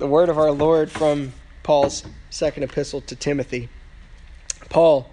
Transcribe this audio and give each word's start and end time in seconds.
the 0.00 0.06
word 0.06 0.30
of 0.30 0.38
our 0.38 0.50
Lord 0.50 0.90
from 0.90 1.34
Paul's 1.62 2.04
second 2.30 2.62
epistle 2.62 3.02
to 3.02 3.14
Timothy. 3.14 3.68
Paul, 4.70 5.10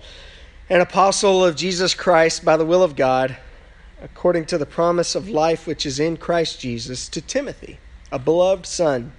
an 0.69 0.79
apostle 0.79 1.43
of 1.43 1.57
Jesus 1.57 1.93
Christ 1.93 2.45
by 2.45 2.55
the 2.55 2.65
will 2.65 2.81
of 2.81 2.95
God, 2.95 3.35
according 4.01 4.45
to 4.45 4.57
the 4.57 4.65
promise 4.65 5.13
of 5.13 5.27
life 5.27 5.67
which 5.67 5.85
is 5.85 5.99
in 5.99 6.15
Christ 6.15 6.61
Jesus, 6.61 7.09
to 7.09 7.19
Timothy, 7.19 7.79
a 8.13 8.17
beloved 8.17 8.65
son. 8.65 9.11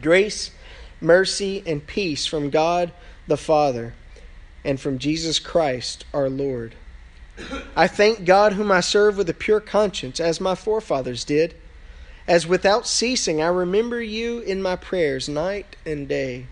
Grace, 0.00 0.50
mercy, 0.98 1.62
and 1.66 1.86
peace 1.86 2.24
from 2.24 2.48
God 2.48 2.90
the 3.26 3.36
Father 3.36 3.92
and 4.64 4.80
from 4.80 4.98
Jesus 4.98 5.38
Christ 5.38 6.06
our 6.14 6.30
Lord. 6.30 6.74
I 7.76 7.86
thank 7.86 8.24
God, 8.24 8.54
whom 8.54 8.72
I 8.72 8.80
serve 8.80 9.18
with 9.18 9.28
a 9.28 9.34
pure 9.34 9.60
conscience, 9.60 10.20
as 10.20 10.40
my 10.40 10.54
forefathers 10.54 11.22
did 11.22 11.54
as 12.26 12.46
without 12.46 12.86
ceasing 12.86 13.42
I 13.42 13.48
remember 13.48 14.02
you 14.02 14.40
in 14.40 14.62
my 14.62 14.76
prayers 14.76 15.28
night 15.28 15.76
and 15.84 16.08
day, 16.08 16.46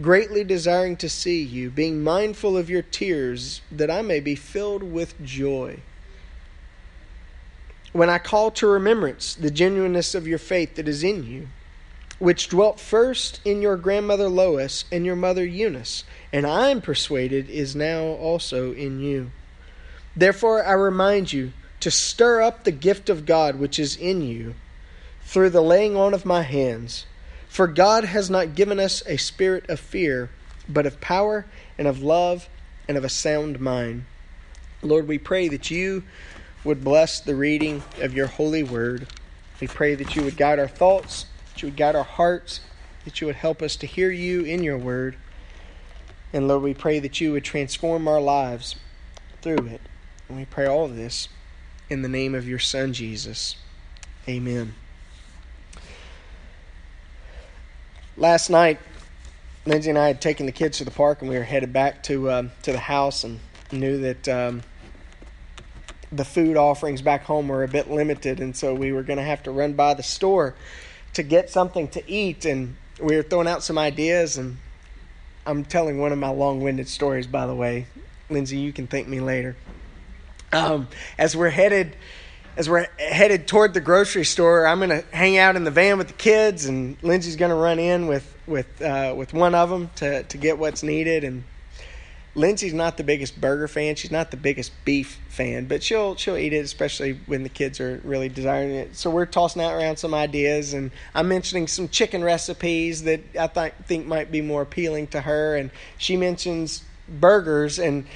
greatly 0.00 0.44
desiring 0.44 0.96
to 0.96 1.08
see 1.08 1.42
you, 1.42 1.70
being 1.70 2.02
mindful 2.02 2.56
of 2.56 2.70
your 2.70 2.82
tears, 2.82 3.60
that 3.70 3.90
I 3.90 4.02
may 4.02 4.20
be 4.20 4.34
filled 4.34 4.82
with 4.82 5.22
joy. 5.22 5.80
When 7.92 8.10
I 8.10 8.18
call 8.18 8.50
to 8.52 8.66
remembrance 8.66 9.34
the 9.34 9.52
genuineness 9.52 10.14
of 10.14 10.26
your 10.26 10.38
faith 10.38 10.74
that 10.74 10.88
is 10.88 11.04
in 11.04 11.24
you, 11.24 11.48
which 12.18 12.48
dwelt 12.48 12.80
first 12.80 13.40
in 13.44 13.62
your 13.62 13.76
grandmother 13.76 14.28
Lois 14.28 14.84
and 14.90 15.06
your 15.06 15.16
mother 15.16 15.44
Eunice, 15.44 16.04
and 16.32 16.46
I 16.46 16.70
am 16.70 16.80
persuaded 16.80 17.48
is 17.50 17.76
now 17.76 18.02
also 18.02 18.72
in 18.72 19.00
you. 19.00 19.30
Therefore 20.16 20.64
I 20.64 20.72
remind 20.72 21.32
you 21.32 21.52
to 21.80 21.90
stir 21.90 22.40
up 22.40 22.64
the 22.64 22.72
gift 22.72 23.08
of 23.08 23.26
God 23.26 23.56
which 23.56 23.78
is 23.78 23.96
in 23.96 24.22
you 24.22 24.54
through 25.24 25.50
the 25.50 25.60
laying 25.60 25.96
on 25.96 26.14
of 26.14 26.24
my 26.24 26.42
hands. 26.42 27.06
For 27.48 27.66
God 27.66 28.04
has 28.04 28.30
not 28.30 28.54
given 28.54 28.80
us 28.80 29.02
a 29.06 29.16
spirit 29.16 29.68
of 29.68 29.80
fear, 29.80 30.30
but 30.68 30.86
of 30.86 31.00
power 31.00 31.46
and 31.78 31.86
of 31.86 32.02
love 32.02 32.48
and 32.88 32.96
of 32.96 33.04
a 33.04 33.08
sound 33.08 33.60
mind. 33.60 34.04
Lord, 34.82 35.08
we 35.08 35.18
pray 35.18 35.48
that 35.48 35.70
you 35.70 36.04
would 36.62 36.82
bless 36.82 37.20
the 37.20 37.34
reading 37.34 37.82
of 38.00 38.14
your 38.14 38.26
holy 38.26 38.62
word. 38.62 39.06
We 39.60 39.66
pray 39.66 39.94
that 39.94 40.16
you 40.16 40.22
would 40.24 40.36
guide 40.36 40.58
our 40.58 40.68
thoughts, 40.68 41.26
that 41.52 41.62
you 41.62 41.68
would 41.68 41.76
guide 41.76 41.94
our 41.94 42.04
hearts, 42.04 42.60
that 43.04 43.20
you 43.20 43.26
would 43.26 43.36
help 43.36 43.62
us 43.62 43.76
to 43.76 43.86
hear 43.86 44.10
you 44.10 44.42
in 44.42 44.62
your 44.62 44.78
word. 44.78 45.16
And 46.32 46.48
Lord, 46.48 46.62
we 46.62 46.74
pray 46.74 46.98
that 46.98 47.20
you 47.20 47.32
would 47.32 47.44
transform 47.44 48.08
our 48.08 48.20
lives 48.20 48.76
through 49.42 49.66
it. 49.66 49.80
And 50.28 50.38
we 50.38 50.44
pray 50.44 50.66
all 50.66 50.86
of 50.86 50.96
this 50.96 51.28
in 51.88 52.02
the 52.02 52.08
name 52.08 52.34
of 52.34 52.48
your 52.48 52.58
Son, 52.58 52.92
Jesus. 52.92 53.56
Amen. 54.28 54.74
Last 58.16 58.50
night, 58.50 58.78
Lindsay 59.66 59.90
and 59.90 59.98
I 59.98 60.06
had 60.06 60.20
taken 60.20 60.46
the 60.46 60.52
kids 60.52 60.78
to 60.78 60.84
the 60.84 60.90
park, 60.90 61.22
and 61.22 61.30
we 61.30 61.36
were 61.36 61.44
headed 61.44 61.72
back 61.72 62.02
to 62.04 62.30
uh, 62.30 62.48
to 62.62 62.72
the 62.72 62.78
house, 62.78 63.24
and 63.24 63.40
knew 63.72 63.98
that 63.98 64.28
um, 64.28 64.62
the 66.12 66.24
food 66.24 66.56
offerings 66.56 67.02
back 67.02 67.24
home 67.24 67.48
were 67.48 67.64
a 67.64 67.68
bit 67.68 67.90
limited, 67.90 68.40
and 68.40 68.56
so 68.56 68.74
we 68.74 68.92
were 68.92 69.02
going 69.02 69.18
to 69.18 69.24
have 69.24 69.42
to 69.44 69.50
run 69.50 69.72
by 69.72 69.94
the 69.94 70.02
store 70.02 70.54
to 71.14 71.22
get 71.22 71.50
something 71.50 71.88
to 71.88 72.10
eat, 72.10 72.44
and 72.44 72.76
we 73.00 73.16
were 73.16 73.22
throwing 73.22 73.48
out 73.48 73.62
some 73.62 73.78
ideas, 73.78 74.36
and 74.36 74.56
I'm 75.46 75.64
telling 75.64 75.98
one 75.98 76.12
of 76.12 76.18
my 76.18 76.30
long-winded 76.30 76.88
stories, 76.88 77.26
by 77.26 77.46
the 77.46 77.54
way. 77.54 77.86
Lindsay, 78.30 78.58
you 78.58 78.72
can 78.72 78.86
thank 78.86 79.08
me 79.08 79.20
later. 79.20 79.56
Um, 80.52 80.88
as 81.18 81.36
we're 81.36 81.50
headed 81.50 81.96
as 82.56 82.70
we're 82.70 82.86
headed 82.98 83.48
toward 83.48 83.74
the 83.74 83.80
grocery 83.80 84.24
store, 84.24 84.66
I'm 84.66 84.78
going 84.78 84.90
to 84.90 85.04
hang 85.12 85.38
out 85.38 85.56
in 85.56 85.64
the 85.64 85.70
van 85.70 85.98
with 85.98 86.08
the 86.08 86.14
kids, 86.14 86.66
and 86.66 86.96
Lindsay's 87.02 87.36
going 87.36 87.50
to 87.50 87.56
run 87.56 87.78
in 87.78 88.06
with 88.06 88.30
with 88.46 88.80
uh, 88.82 89.14
with 89.16 89.32
one 89.32 89.54
of 89.54 89.70
them 89.70 89.90
to 89.96 90.22
to 90.24 90.38
get 90.38 90.58
what's 90.58 90.82
needed. 90.82 91.24
And 91.24 91.44
Lindsay's 92.36 92.74
not 92.74 92.96
the 92.96 93.04
biggest 93.04 93.40
burger 93.40 93.66
fan; 93.66 93.96
she's 93.96 94.12
not 94.12 94.30
the 94.30 94.36
biggest 94.36 94.72
beef 94.84 95.20
fan, 95.28 95.66
but 95.66 95.82
she'll 95.82 96.14
she'll 96.14 96.36
eat 96.36 96.52
it, 96.52 96.64
especially 96.64 97.18
when 97.26 97.42
the 97.42 97.48
kids 97.48 97.80
are 97.80 98.00
really 98.04 98.28
desiring 98.28 98.70
it. 98.70 98.94
So 98.94 99.10
we're 99.10 99.26
tossing 99.26 99.62
out 99.62 99.74
around 99.74 99.96
some 99.96 100.14
ideas, 100.14 100.74
and 100.74 100.92
I'm 101.14 101.28
mentioning 101.28 101.66
some 101.66 101.88
chicken 101.88 102.22
recipes 102.22 103.02
that 103.02 103.20
I 103.38 103.48
th- 103.48 103.74
think 103.86 104.06
might 104.06 104.30
be 104.30 104.42
more 104.42 104.62
appealing 104.62 105.08
to 105.08 105.22
her, 105.22 105.56
and 105.56 105.70
she 105.98 106.16
mentions 106.16 106.84
burgers 107.08 107.78
and 107.78 108.06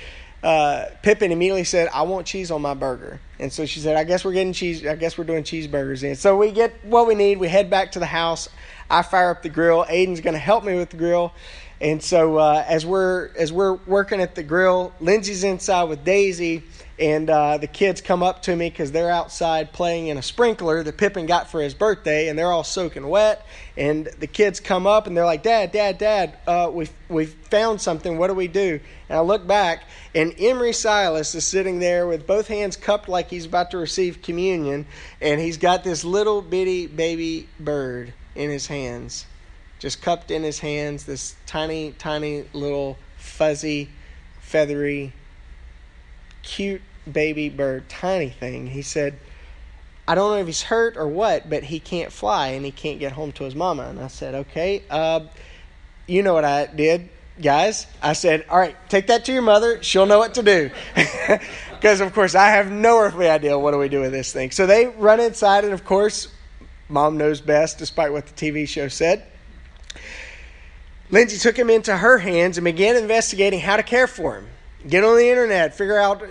uh, 0.42 0.86
Pippin 1.02 1.32
immediately 1.32 1.64
said, 1.64 1.88
I 1.92 2.02
want 2.02 2.26
cheese 2.26 2.50
on 2.50 2.62
my 2.62 2.74
burger. 2.74 3.20
And 3.38 3.52
so 3.52 3.66
she 3.66 3.80
said, 3.80 3.96
I 3.96 4.04
guess 4.04 4.24
we're 4.24 4.32
getting 4.32 4.52
cheese. 4.52 4.86
I 4.86 4.96
guess 4.96 5.18
we're 5.18 5.24
doing 5.24 5.44
cheeseburgers. 5.44 6.06
And 6.06 6.16
so 6.16 6.36
we 6.36 6.52
get 6.52 6.84
what 6.84 7.06
we 7.06 7.14
need. 7.14 7.38
We 7.38 7.48
head 7.48 7.70
back 7.70 7.92
to 7.92 7.98
the 7.98 8.06
house. 8.06 8.48
I 8.90 9.02
fire 9.02 9.30
up 9.30 9.42
the 9.42 9.48
grill. 9.48 9.84
Aiden's 9.84 10.20
going 10.20 10.34
to 10.34 10.40
help 10.40 10.64
me 10.64 10.74
with 10.74 10.90
the 10.90 10.96
grill. 10.96 11.32
And 11.80 12.02
so 12.02 12.38
uh, 12.38 12.64
as 12.66 12.84
we're 12.84 13.30
as 13.36 13.52
we're 13.52 13.74
working 13.86 14.20
at 14.20 14.34
the 14.34 14.42
grill, 14.42 14.92
Lindsay's 15.00 15.44
inside 15.44 15.84
with 15.84 16.04
Daisy, 16.04 16.64
and 16.98 17.30
uh, 17.30 17.58
the 17.58 17.68
kids 17.68 18.00
come 18.00 18.20
up 18.20 18.42
to 18.42 18.56
me 18.56 18.68
because 18.68 18.90
they're 18.90 19.10
outside 19.10 19.72
playing 19.72 20.08
in 20.08 20.18
a 20.18 20.22
sprinkler 20.22 20.82
that 20.82 20.96
Pippin 20.96 21.26
got 21.26 21.48
for 21.48 21.60
his 21.60 21.74
birthday, 21.74 22.28
and 22.28 22.36
they're 22.36 22.50
all 22.50 22.64
soaking 22.64 23.06
wet. 23.06 23.46
And 23.76 24.06
the 24.18 24.26
kids 24.26 24.58
come 24.58 24.88
up 24.88 25.06
and 25.06 25.16
they're 25.16 25.24
like, 25.24 25.44
"Dad, 25.44 25.70
Dad, 25.70 25.98
Dad, 25.98 26.36
uh, 26.48 26.68
we 26.72 26.88
we 27.08 27.26
found 27.26 27.80
something. 27.80 28.18
What 28.18 28.26
do 28.26 28.34
we 28.34 28.48
do?" 28.48 28.80
And 29.08 29.16
I 29.16 29.20
look 29.20 29.46
back, 29.46 29.84
and 30.16 30.34
Emery 30.36 30.72
Silas 30.72 31.32
is 31.36 31.46
sitting 31.46 31.78
there 31.78 32.08
with 32.08 32.26
both 32.26 32.48
hands 32.48 32.76
cupped 32.76 33.08
like 33.08 33.30
he's 33.30 33.46
about 33.46 33.70
to 33.70 33.78
receive 33.78 34.20
communion, 34.20 34.84
and 35.20 35.40
he's 35.40 35.58
got 35.58 35.84
this 35.84 36.02
little 36.02 36.42
bitty 36.42 36.88
baby 36.88 37.46
bird 37.60 38.14
in 38.34 38.50
his 38.50 38.66
hands 38.66 39.26
just 39.78 40.02
cupped 40.02 40.30
in 40.30 40.42
his 40.42 40.58
hands 40.60 41.04
this 41.04 41.36
tiny, 41.46 41.92
tiny 41.92 42.44
little 42.52 42.98
fuzzy, 43.16 43.88
feathery, 44.40 45.12
cute 46.42 46.82
baby 47.10 47.48
bird, 47.48 47.88
tiny 47.88 48.30
thing. 48.30 48.66
He 48.66 48.82
said, 48.82 49.18
I 50.06 50.14
don't 50.14 50.30
know 50.30 50.38
if 50.38 50.46
he's 50.46 50.62
hurt 50.62 50.96
or 50.96 51.06
what, 51.06 51.48
but 51.48 51.64
he 51.64 51.80
can't 51.80 52.12
fly 52.12 52.48
and 52.48 52.64
he 52.64 52.72
can't 52.72 52.98
get 52.98 53.12
home 53.12 53.32
to 53.32 53.44
his 53.44 53.54
mama. 53.54 53.84
And 53.84 54.00
I 54.00 54.08
said, 54.08 54.34
okay, 54.34 54.82
uh, 54.90 55.20
you 56.06 56.22
know 56.22 56.34
what 56.34 56.44
I 56.44 56.66
did, 56.66 57.08
guys. 57.40 57.86
I 58.02 58.14
said, 58.14 58.46
all 58.48 58.58
right, 58.58 58.76
take 58.88 59.08
that 59.08 59.26
to 59.26 59.32
your 59.32 59.42
mother. 59.42 59.82
She'll 59.82 60.06
know 60.06 60.18
what 60.18 60.34
to 60.34 60.42
do. 60.42 60.70
Because, 61.78 62.00
of 62.00 62.12
course, 62.12 62.34
I 62.34 62.48
have 62.48 62.72
no 62.72 62.98
earthly 62.98 63.28
idea 63.28 63.56
what 63.56 63.70
do 63.70 63.78
we 63.78 63.88
do 63.88 64.00
with 64.00 64.10
this 64.10 64.32
thing. 64.32 64.50
So 64.50 64.66
they 64.66 64.86
run 64.86 65.20
inside, 65.20 65.62
and 65.62 65.72
of 65.72 65.84
course, 65.84 66.26
mom 66.88 67.18
knows 67.18 67.40
best, 67.40 67.78
despite 67.78 68.10
what 68.10 68.26
the 68.26 68.32
TV 68.32 68.66
show 68.66 68.88
said. 68.88 69.24
Lindsay 71.10 71.38
took 71.38 71.56
him 71.56 71.70
into 71.70 71.96
her 71.96 72.18
hands 72.18 72.58
and 72.58 72.64
began 72.64 72.96
investigating 72.96 73.60
how 73.60 73.76
to 73.76 73.82
care 73.82 74.06
for 74.06 74.36
him. 74.36 74.46
Get 74.86 75.04
on 75.04 75.16
the 75.16 75.28
internet, 75.28 75.74
figure 75.74 75.98
out, 75.98 76.22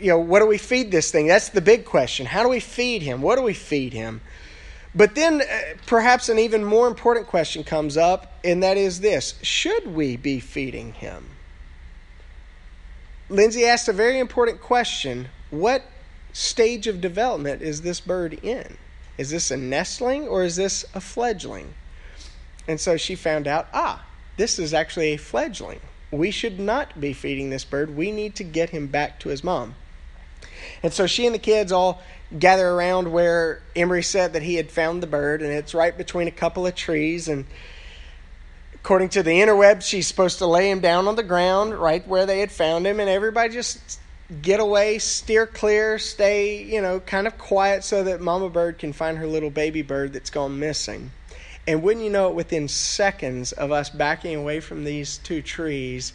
you 0.00 0.08
know, 0.08 0.18
what 0.18 0.40
do 0.40 0.46
we 0.46 0.58
feed 0.58 0.90
this 0.90 1.10
thing? 1.10 1.26
That's 1.26 1.48
the 1.48 1.60
big 1.60 1.84
question. 1.84 2.26
How 2.26 2.42
do 2.42 2.48
we 2.48 2.60
feed 2.60 3.02
him? 3.02 3.20
What 3.22 3.36
do 3.36 3.42
we 3.42 3.54
feed 3.54 3.92
him? 3.92 4.20
But 4.94 5.14
then 5.14 5.42
uh, 5.42 5.44
perhaps 5.86 6.28
an 6.28 6.38
even 6.38 6.64
more 6.64 6.88
important 6.88 7.26
question 7.26 7.62
comes 7.62 7.96
up, 7.96 8.32
and 8.42 8.62
that 8.62 8.76
is 8.76 9.00
this 9.00 9.34
Should 9.42 9.94
we 9.94 10.16
be 10.16 10.40
feeding 10.40 10.92
him? 10.94 11.26
Lindsay 13.28 13.66
asked 13.66 13.88
a 13.88 13.92
very 13.92 14.18
important 14.18 14.60
question 14.60 15.28
What 15.50 15.82
stage 16.32 16.86
of 16.86 17.00
development 17.00 17.62
is 17.62 17.82
this 17.82 18.00
bird 18.00 18.34
in? 18.42 18.78
Is 19.18 19.30
this 19.30 19.50
a 19.50 19.56
nestling 19.56 20.26
or 20.26 20.44
is 20.44 20.56
this 20.56 20.84
a 20.94 21.00
fledgling? 21.00 21.74
And 22.68 22.78
so 22.78 22.96
she 22.96 23.14
found 23.14 23.48
out, 23.48 23.66
ah, 23.72 24.04
this 24.36 24.58
is 24.58 24.74
actually 24.74 25.14
a 25.14 25.16
fledgling. 25.16 25.80
We 26.10 26.30
should 26.30 26.60
not 26.60 27.00
be 27.00 27.12
feeding 27.12 27.50
this 27.50 27.64
bird. 27.64 27.96
We 27.96 28.12
need 28.12 28.36
to 28.36 28.44
get 28.44 28.70
him 28.70 28.86
back 28.86 29.18
to 29.20 29.30
his 29.30 29.42
mom. 29.42 29.74
And 30.82 30.92
so 30.92 31.06
she 31.06 31.26
and 31.26 31.34
the 31.34 31.40
kids 31.40 31.72
all 31.72 32.02
gather 32.38 32.68
around 32.68 33.10
where 33.10 33.62
Emery 33.74 34.02
said 34.02 34.34
that 34.34 34.42
he 34.42 34.56
had 34.56 34.70
found 34.70 35.02
the 35.02 35.06
bird, 35.06 35.42
and 35.42 35.50
it's 35.50 35.74
right 35.74 35.96
between 35.96 36.28
a 36.28 36.32
couple 36.32 36.66
of 36.66 36.74
trees. 36.74 37.26
And 37.26 37.46
according 38.74 39.08
to 39.10 39.22
the 39.22 39.30
interwebs, 39.30 39.82
she's 39.82 40.06
supposed 40.06 40.38
to 40.38 40.46
lay 40.46 40.70
him 40.70 40.80
down 40.80 41.08
on 41.08 41.16
the 41.16 41.22
ground 41.22 41.74
right 41.74 42.06
where 42.06 42.26
they 42.26 42.40
had 42.40 42.52
found 42.52 42.86
him, 42.86 43.00
and 43.00 43.08
everybody 43.08 43.52
just 43.52 44.00
get 44.42 44.60
away, 44.60 44.98
steer 44.98 45.46
clear, 45.46 45.98
stay, 45.98 46.62
you 46.62 46.82
know, 46.82 47.00
kind 47.00 47.26
of 47.26 47.38
quiet 47.38 47.82
so 47.82 48.04
that 48.04 48.20
Mama 48.20 48.50
Bird 48.50 48.78
can 48.78 48.92
find 48.92 49.16
her 49.18 49.26
little 49.26 49.50
baby 49.50 49.82
bird 49.82 50.12
that's 50.12 50.30
gone 50.30 50.58
missing. 50.58 51.10
And 51.68 51.82
wouldn't 51.82 52.02
you 52.02 52.10
know 52.10 52.28
it, 52.28 52.34
within 52.34 52.66
seconds 52.66 53.52
of 53.52 53.70
us 53.70 53.90
backing 53.90 54.34
away 54.34 54.58
from 54.58 54.84
these 54.84 55.18
two 55.18 55.42
trees, 55.42 56.14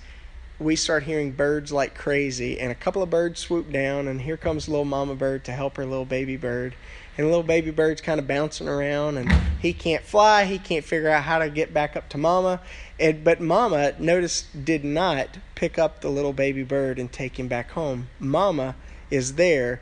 we 0.57 0.75
start 0.75 1.03
hearing 1.03 1.29
birds 1.29 1.71
like 1.71 1.94
crazy. 1.94 2.59
And 2.59 2.71
a 2.71 2.75
couple 2.75 3.03
of 3.03 3.11
birds 3.11 3.41
swoop 3.41 3.71
down, 3.71 4.07
and 4.07 4.19
here 4.19 4.35
comes 4.35 4.67
little 4.67 4.83
mama 4.83 5.13
bird 5.13 5.45
to 5.45 5.51
help 5.51 5.77
her 5.77 5.85
little 5.85 6.05
baby 6.05 6.38
bird. 6.38 6.73
And 7.15 7.25
the 7.25 7.29
little 7.29 7.44
baby 7.44 7.69
bird's 7.69 8.01
kind 8.01 8.19
of 8.19 8.27
bouncing 8.27 8.67
around, 8.67 9.17
and 9.17 9.31
he 9.61 9.73
can't 9.73 10.03
fly. 10.03 10.45
He 10.45 10.57
can't 10.57 10.83
figure 10.83 11.09
out 11.09 11.21
how 11.21 11.38
to 11.38 11.51
get 11.51 11.71
back 11.71 11.95
up 11.95 12.09
to 12.09 12.17
mama. 12.17 12.59
And, 13.00 13.23
but 13.23 13.39
mama, 13.39 13.94
notice, 14.00 14.47
did 14.63 14.83
not 14.83 15.38
pick 15.53 15.77
up 15.77 16.01
the 16.01 16.09
little 16.09 16.33
baby 16.33 16.63
bird 16.63 16.97
and 16.97 17.11
take 17.11 17.39
him 17.39 17.47
back 17.47 17.69
home. 17.69 18.07
Mama 18.17 18.75
is 19.11 19.35
there. 19.35 19.81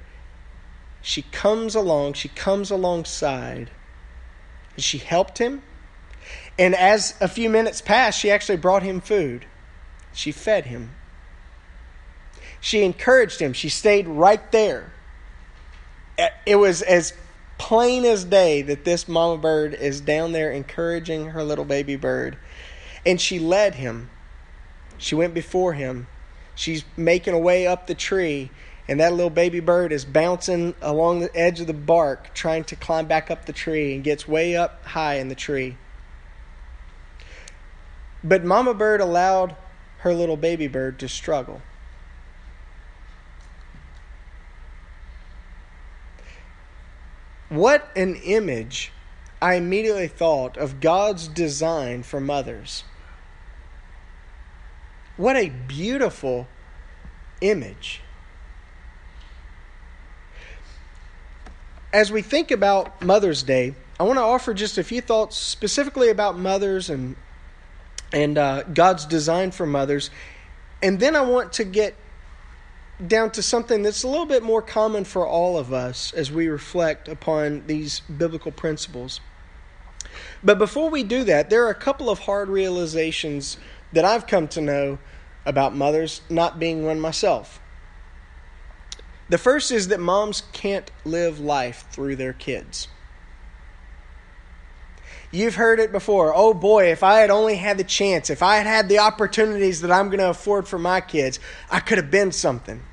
She 1.01 1.21
comes 1.21 1.75
along, 1.75 2.15
she 2.15 2.27
comes 2.27 2.71
alongside 2.71 3.71
she 4.83 4.97
helped 4.97 5.37
him. 5.37 5.61
And 6.57 6.75
as 6.75 7.15
a 7.21 7.27
few 7.27 7.49
minutes 7.49 7.81
passed, 7.81 8.19
she 8.19 8.29
actually 8.29 8.57
brought 8.57 8.83
him 8.83 9.01
food. 9.01 9.45
She 10.13 10.31
fed 10.31 10.65
him. 10.65 10.91
She 12.59 12.83
encouraged 12.83 13.41
him. 13.41 13.53
She 13.53 13.69
stayed 13.69 14.07
right 14.07 14.51
there. 14.51 14.93
It 16.45 16.57
was 16.57 16.81
as 16.81 17.13
plain 17.57 18.05
as 18.05 18.25
day 18.25 18.61
that 18.61 18.85
this 18.85 19.07
mama 19.07 19.37
bird 19.37 19.73
is 19.73 20.01
down 20.01 20.31
there 20.31 20.51
encouraging 20.51 21.27
her 21.27 21.43
little 21.43 21.65
baby 21.65 21.95
bird. 21.95 22.37
And 23.05 23.19
she 23.19 23.39
led 23.39 23.75
him. 23.75 24.09
She 24.97 25.15
went 25.15 25.33
before 25.33 25.73
him. 25.73 26.07
She's 26.53 26.83
making 26.95 27.33
a 27.33 27.39
way 27.39 27.65
up 27.65 27.87
the 27.87 27.95
tree 27.95 28.51
and 28.91 28.99
that 28.99 29.13
little 29.13 29.29
baby 29.29 29.61
bird 29.61 29.93
is 29.93 30.03
bouncing 30.03 30.75
along 30.81 31.21
the 31.21 31.33
edge 31.33 31.61
of 31.61 31.67
the 31.67 31.73
bark 31.73 32.33
trying 32.33 32.65
to 32.65 32.75
climb 32.75 33.05
back 33.05 33.31
up 33.31 33.45
the 33.45 33.53
tree 33.53 33.95
and 33.95 34.03
gets 34.03 34.27
way 34.27 34.53
up 34.53 34.83
high 34.83 35.15
in 35.15 35.29
the 35.29 35.33
tree. 35.33 35.77
But 38.21 38.43
Mama 38.43 38.73
Bird 38.73 38.99
allowed 38.99 39.55
her 39.99 40.13
little 40.13 40.35
baby 40.35 40.67
bird 40.67 40.99
to 40.99 41.07
struggle. 41.07 41.61
What 47.47 47.89
an 47.95 48.15
image 48.15 48.91
I 49.41 49.53
immediately 49.53 50.09
thought 50.09 50.57
of 50.57 50.81
God's 50.81 51.29
design 51.29 52.03
for 52.03 52.19
mothers. 52.19 52.83
What 55.15 55.37
a 55.37 55.47
beautiful 55.47 56.49
image. 57.39 58.01
As 61.93 62.11
we 62.11 62.21
think 62.21 62.51
about 62.51 63.01
Mother's 63.01 63.43
Day, 63.43 63.75
I 63.99 64.03
want 64.03 64.17
to 64.17 64.23
offer 64.23 64.53
just 64.53 64.77
a 64.77 64.83
few 64.83 65.01
thoughts 65.01 65.37
specifically 65.37 66.09
about 66.09 66.37
mothers 66.37 66.89
and 66.89 67.15
and 68.13 68.37
uh, 68.37 68.63
God's 68.63 69.05
design 69.05 69.51
for 69.51 69.65
mothers, 69.65 70.09
and 70.81 70.99
then 70.99 71.15
I 71.15 71.21
want 71.21 71.53
to 71.53 71.63
get 71.63 71.95
down 73.07 73.31
to 73.31 73.41
something 73.41 73.83
that's 73.83 74.03
a 74.03 74.07
little 74.07 74.25
bit 74.25 74.43
more 74.43 74.61
common 74.61 75.05
for 75.05 75.25
all 75.25 75.57
of 75.57 75.71
us 75.71 76.11
as 76.13 76.29
we 76.29 76.49
reflect 76.49 77.07
upon 77.07 77.65
these 77.67 78.01
biblical 78.01 78.51
principles. 78.51 79.21
But 80.43 80.57
before 80.57 80.89
we 80.89 81.03
do 81.03 81.23
that, 81.23 81.49
there 81.49 81.65
are 81.65 81.69
a 81.69 81.75
couple 81.75 82.09
of 82.09 82.19
hard 82.19 82.49
realizations 82.49 83.57
that 83.93 84.03
I've 84.03 84.27
come 84.27 84.49
to 84.49 84.61
know 84.61 84.99
about 85.45 85.73
mothers, 85.73 86.21
not 86.29 86.59
being 86.59 86.85
one 86.85 86.99
myself. 86.99 87.60
The 89.31 89.37
first 89.37 89.71
is 89.71 89.87
that 89.87 90.01
moms 90.01 90.43
can't 90.51 90.91
live 91.05 91.39
life 91.39 91.85
through 91.89 92.17
their 92.17 92.33
kids. 92.33 92.89
You've 95.31 95.55
heard 95.55 95.79
it 95.79 95.93
before. 95.93 96.33
Oh 96.35 96.53
boy, 96.53 96.91
if 96.91 97.01
I 97.01 97.19
had 97.19 97.29
only 97.29 97.55
had 97.55 97.77
the 97.77 97.85
chance, 97.85 98.29
if 98.29 98.43
I 98.43 98.57
had 98.57 98.67
had 98.67 98.89
the 98.89 98.99
opportunities 98.99 99.79
that 99.81 99.91
I'm 99.91 100.07
going 100.07 100.19
to 100.19 100.31
afford 100.31 100.67
for 100.67 100.77
my 100.77 100.99
kids, 100.99 101.39
I 101.69 101.79
could 101.79 101.97
have 101.97 102.11
been 102.11 102.33
something. 102.33 102.83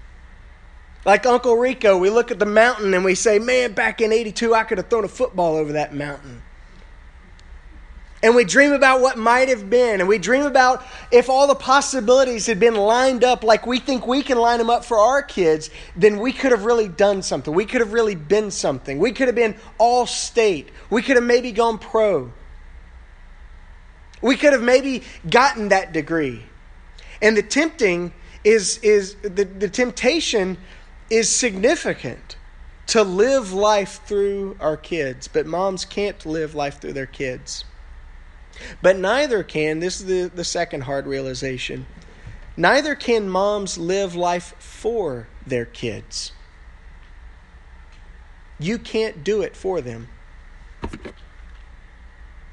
Like 1.04 1.26
Uncle 1.26 1.56
Rico, 1.56 1.98
we 1.98 2.08
look 2.08 2.30
at 2.30 2.38
the 2.38 2.46
mountain 2.46 2.94
and 2.94 3.04
we 3.04 3.16
say, 3.16 3.40
man, 3.40 3.72
back 3.72 4.00
in 4.00 4.12
82, 4.12 4.54
I 4.54 4.62
could 4.62 4.78
have 4.78 4.86
thrown 4.86 5.04
a 5.04 5.08
football 5.08 5.56
over 5.56 5.72
that 5.72 5.92
mountain. 5.92 6.44
And 8.22 8.34
we 8.34 8.44
dream 8.44 8.72
about 8.72 9.00
what 9.00 9.16
might 9.16 9.48
have 9.48 9.70
been. 9.70 10.00
And 10.00 10.08
we 10.08 10.18
dream 10.18 10.44
about 10.44 10.84
if 11.12 11.28
all 11.28 11.46
the 11.46 11.54
possibilities 11.54 12.46
had 12.46 12.58
been 12.58 12.74
lined 12.74 13.22
up 13.22 13.44
like 13.44 13.66
we 13.66 13.78
think 13.78 14.06
we 14.06 14.22
can 14.22 14.38
line 14.38 14.58
them 14.58 14.70
up 14.70 14.84
for 14.84 14.98
our 14.98 15.22
kids, 15.22 15.70
then 15.94 16.18
we 16.18 16.32
could 16.32 16.50
have 16.50 16.64
really 16.64 16.88
done 16.88 17.22
something. 17.22 17.54
We 17.54 17.64
could 17.64 17.80
have 17.80 17.92
really 17.92 18.16
been 18.16 18.50
something. 18.50 18.98
We 18.98 19.12
could 19.12 19.28
have 19.28 19.36
been 19.36 19.56
all 19.78 20.06
state. 20.06 20.70
We 20.90 21.02
could 21.02 21.16
have 21.16 21.24
maybe 21.24 21.52
gone 21.52 21.78
pro. 21.78 22.32
We 24.20 24.36
could 24.36 24.52
have 24.52 24.62
maybe 24.62 25.04
gotten 25.28 25.68
that 25.68 25.92
degree. 25.92 26.44
And 27.22 27.36
the 27.36 27.42
tempting 27.42 28.12
is, 28.42 28.78
is 28.78 29.14
the, 29.22 29.44
the 29.44 29.68
temptation 29.68 30.58
is 31.08 31.34
significant 31.34 32.36
to 32.88 33.02
live 33.02 33.52
life 33.52 34.00
through 34.06 34.56
our 34.60 34.76
kids. 34.76 35.28
But 35.28 35.46
moms 35.46 35.84
can't 35.84 36.24
live 36.26 36.54
life 36.54 36.80
through 36.80 36.94
their 36.94 37.06
kids. 37.06 37.64
But 38.82 38.96
neither 38.96 39.42
can, 39.42 39.80
this 39.80 40.00
is 40.00 40.06
the, 40.06 40.30
the 40.34 40.44
second 40.44 40.82
hard 40.82 41.06
realization, 41.06 41.86
neither 42.56 42.94
can 42.94 43.28
moms 43.28 43.78
live 43.78 44.14
life 44.14 44.54
for 44.58 45.28
their 45.46 45.64
kids. 45.64 46.32
You 48.58 48.78
can't 48.78 49.22
do 49.22 49.42
it 49.42 49.56
for 49.56 49.80
them. 49.80 50.08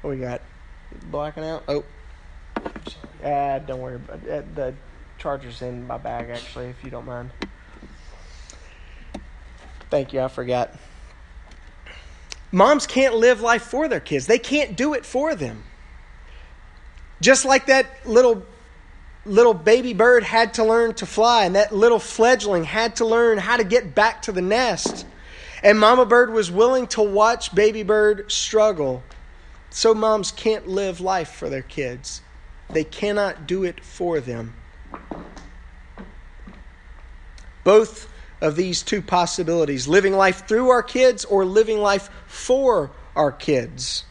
What 0.00 0.10
we 0.10 0.16
got? 0.18 0.42
Blacking 1.10 1.44
out? 1.44 1.64
Oh. 1.66 1.84
Uh, 3.22 3.58
don't 3.60 3.80
worry. 3.80 3.96
About 3.96 4.22
it. 4.24 4.30
Uh, 4.30 4.42
the 4.54 4.74
charger's 5.18 5.62
in 5.62 5.86
my 5.86 5.98
bag, 5.98 6.30
actually, 6.30 6.66
if 6.66 6.84
you 6.84 6.90
don't 6.90 7.06
mind. 7.06 7.30
Thank 9.90 10.12
you. 10.12 10.20
I 10.20 10.28
forgot. 10.28 10.74
Moms 12.52 12.86
can't 12.86 13.14
live 13.14 13.40
life 13.40 13.62
for 13.62 13.88
their 13.88 14.00
kids, 14.00 14.26
they 14.26 14.38
can't 14.38 14.76
do 14.76 14.94
it 14.94 15.04
for 15.04 15.34
them. 15.34 15.64
Just 17.20 17.44
like 17.44 17.66
that 17.66 18.06
little 18.06 18.44
little 19.24 19.54
baby 19.54 19.92
bird 19.92 20.22
had 20.22 20.54
to 20.54 20.64
learn 20.64 20.94
to 20.94 21.04
fly 21.04 21.44
and 21.44 21.56
that 21.56 21.74
little 21.74 21.98
fledgling 21.98 22.64
had 22.64 22.96
to 22.96 23.04
learn 23.04 23.38
how 23.38 23.56
to 23.56 23.64
get 23.64 23.94
back 23.94 24.22
to 24.22 24.32
the 24.32 24.42
nest. 24.42 25.04
And 25.62 25.80
mama 25.80 26.06
bird 26.06 26.32
was 26.32 26.50
willing 26.50 26.86
to 26.88 27.02
watch 27.02 27.54
baby 27.54 27.82
bird 27.82 28.30
struggle. 28.30 29.02
So 29.70 29.94
moms 29.94 30.30
can't 30.30 30.68
live 30.68 31.00
life 31.00 31.30
for 31.30 31.48
their 31.48 31.62
kids. 31.62 32.22
They 32.70 32.84
cannot 32.84 33.46
do 33.46 33.64
it 33.64 33.82
for 33.84 34.20
them. 34.20 34.54
Both 37.64 38.08
of 38.40 38.54
these 38.54 38.82
two 38.82 39.02
possibilities, 39.02 39.88
living 39.88 40.12
life 40.12 40.46
through 40.46 40.68
our 40.68 40.82
kids 40.82 41.24
or 41.24 41.44
living 41.44 41.80
life 41.80 42.10
for 42.26 42.92
our 43.16 43.32
kids, 43.32 44.04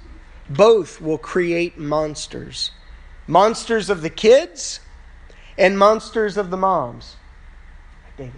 both 0.50 1.00
will 1.00 1.18
create 1.18 1.78
monsters 1.78 2.72
monsters 3.27 3.89
of 3.89 4.01
the 4.01 4.10
kids 4.10 4.80
and 5.57 5.77
monsters 5.77 6.38
of 6.38 6.50
the 6.50 6.57
moms. 6.57 7.16
David. 8.18 8.33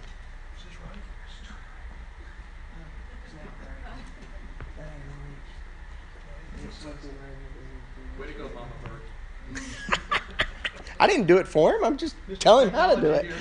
I 11.00 11.06
didn't 11.06 11.26
do 11.26 11.38
it 11.38 11.46
for 11.46 11.74
him. 11.74 11.84
I'm 11.84 11.96
just 11.96 12.16
telling 12.40 12.68
him 12.68 12.74
how 12.74 12.94
to 12.94 13.00
do 13.00 13.10
it 13.10 13.32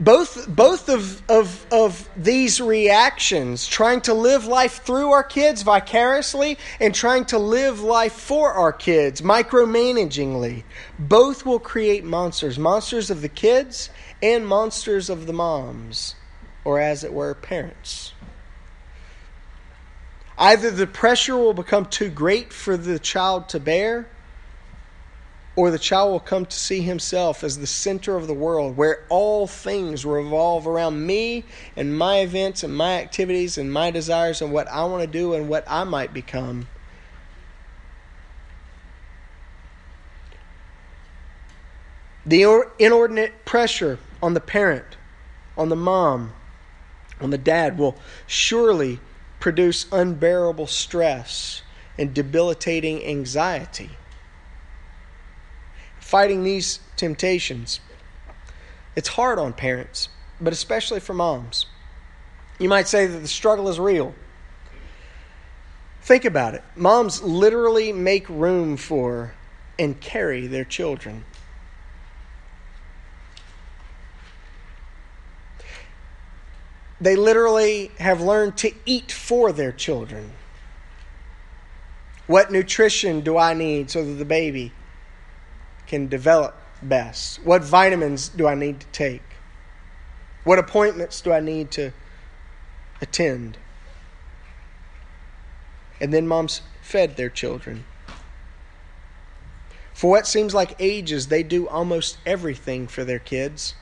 both 0.00 0.48
both 0.48 0.88
of, 0.88 1.22
of 1.30 1.66
of 1.70 2.08
these 2.16 2.58
reactions 2.58 3.66
trying 3.66 4.00
to 4.00 4.14
live 4.14 4.46
life 4.46 4.82
through 4.82 5.10
our 5.10 5.22
kids 5.22 5.60
vicariously 5.60 6.56
and 6.80 6.94
trying 6.94 7.26
to 7.26 7.38
live 7.38 7.82
life 7.82 8.14
for 8.14 8.54
our 8.54 8.72
kids 8.72 9.20
micromanagingly 9.20 10.64
both 10.98 11.44
will 11.44 11.60
create 11.60 12.02
monsters. 12.02 12.58
Monsters 12.58 13.10
of 13.10 13.20
the 13.20 13.28
kids 13.28 13.90
and 14.22 14.46
monsters 14.46 15.10
of 15.10 15.26
the 15.26 15.34
moms 15.34 16.14
or 16.64 16.80
as 16.80 17.04
it 17.04 17.12
were 17.12 17.34
parents. 17.34 18.14
Either 20.38 20.70
the 20.70 20.86
pressure 20.86 21.36
will 21.36 21.52
become 21.52 21.84
too 21.84 22.08
great 22.08 22.50
for 22.50 22.78
the 22.78 22.98
child 22.98 23.50
to 23.50 23.60
bear 23.60 24.08
or 25.60 25.70
the 25.70 25.78
child 25.78 26.10
will 26.10 26.20
come 26.20 26.46
to 26.46 26.56
see 26.56 26.80
himself 26.80 27.44
as 27.44 27.58
the 27.58 27.66
center 27.66 28.16
of 28.16 28.26
the 28.26 28.32
world, 28.32 28.78
where 28.78 29.04
all 29.10 29.46
things 29.46 30.06
revolve 30.06 30.66
around 30.66 31.04
me 31.06 31.44
and 31.76 31.98
my 31.98 32.20
events 32.20 32.62
and 32.62 32.74
my 32.74 32.94
activities 32.94 33.58
and 33.58 33.70
my 33.70 33.90
desires 33.90 34.40
and 34.40 34.50
what 34.54 34.66
I 34.68 34.84
want 34.84 35.02
to 35.02 35.06
do 35.06 35.34
and 35.34 35.50
what 35.50 35.64
I 35.68 35.84
might 35.84 36.14
become. 36.14 36.66
The 42.24 42.62
inordinate 42.78 43.44
pressure 43.44 43.98
on 44.22 44.32
the 44.32 44.40
parent, 44.40 44.96
on 45.58 45.68
the 45.68 45.76
mom, 45.76 46.32
on 47.20 47.28
the 47.28 47.36
dad 47.36 47.76
will 47.76 47.98
surely 48.26 48.98
produce 49.40 49.84
unbearable 49.92 50.68
stress 50.68 51.60
and 51.98 52.14
debilitating 52.14 53.04
anxiety 53.04 53.90
fighting 56.10 56.42
these 56.42 56.80
temptations. 56.96 57.78
It's 58.96 59.06
hard 59.10 59.38
on 59.38 59.52
parents, 59.52 60.08
but 60.40 60.52
especially 60.52 60.98
for 60.98 61.14
moms. 61.14 61.66
You 62.58 62.68
might 62.68 62.88
say 62.88 63.06
that 63.06 63.18
the 63.20 63.28
struggle 63.28 63.68
is 63.68 63.78
real. 63.78 64.12
Think 66.02 66.24
about 66.24 66.54
it. 66.54 66.64
Moms 66.74 67.22
literally 67.22 67.92
make 67.92 68.28
room 68.28 68.76
for 68.76 69.34
and 69.78 70.00
carry 70.00 70.48
their 70.48 70.64
children. 70.64 71.24
They 77.00 77.14
literally 77.14 77.92
have 78.00 78.20
learned 78.20 78.56
to 78.58 78.72
eat 78.84 79.12
for 79.12 79.52
their 79.52 79.70
children. 79.70 80.32
What 82.26 82.50
nutrition 82.50 83.20
do 83.20 83.38
I 83.38 83.54
need 83.54 83.92
so 83.92 84.04
that 84.04 84.14
the 84.14 84.24
baby 84.24 84.72
can 85.90 86.06
develop 86.06 86.54
best? 86.80 87.44
What 87.44 87.64
vitamins 87.64 88.28
do 88.28 88.46
I 88.46 88.54
need 88.54 88.78
to 88.78 88.86
take? 88.92 89.24
What 90.44 90.60
appointments 90.60 91.20
do 91.20 91.32
I 91.32 91.40
need 91.40 91.72
to 91.72 91.90
attend? 93.02 93.58
And 96.00 96.14
then 96.14 96.28
moms 96.28 96.62
fed 96.80 97.16
their 97.16 97.28
children. 97.28 97.84
For 99.92 100.08
what 100.08 100.28
seems 100.28 100.54
like 100.54 100.76
ages, 100.78 101.26
they 101.26 101.42
do 101.42 101.66
almost 101.66 102.18
everything 102.24 102.86
for 102.86 103.04
their 103.04 103.18
kids. 103.18 103.74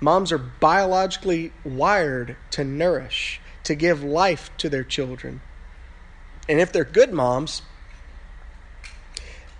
Moms 0.00 0.32
are 0.32 0.38
biologically 0.38 1.52
wired 1.64 2.36
to 2.52 2.64
nourish, 2.64 3.42
to 3.64 3.74
give 3.74 4.02
life 4.02 4.50
to 4.56 4.70
their 4.70 4.84
children. 4.84 5.42
And 6.48 6.60
if 6.60 6.72
they're 6.72 6.84
good 6.84 7.12
moms, 7.12 7.60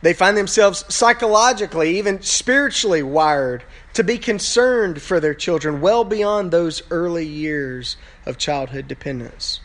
they 0.06 0.12
find 0.12 0.36
themselves 0.36 0.84
psychologically, 0.88 1.98
even 1.98 2.22
spiritually 2.22 3.02
wired 3.02 3.64
to 3.92 4.04
be 4.04 4.18
concerned 4.18 5.02
for 5.02 5.18
their 5.18 5.34
children 5.34 5.80
well 5.80 6.04
beyond 6.04 6.52
those 6.52 6.80
early 6.92 7.26
years 7.26 7.96
of 8.24 8.38
childhood 8.38 8.86
dependence. 8.86 9.58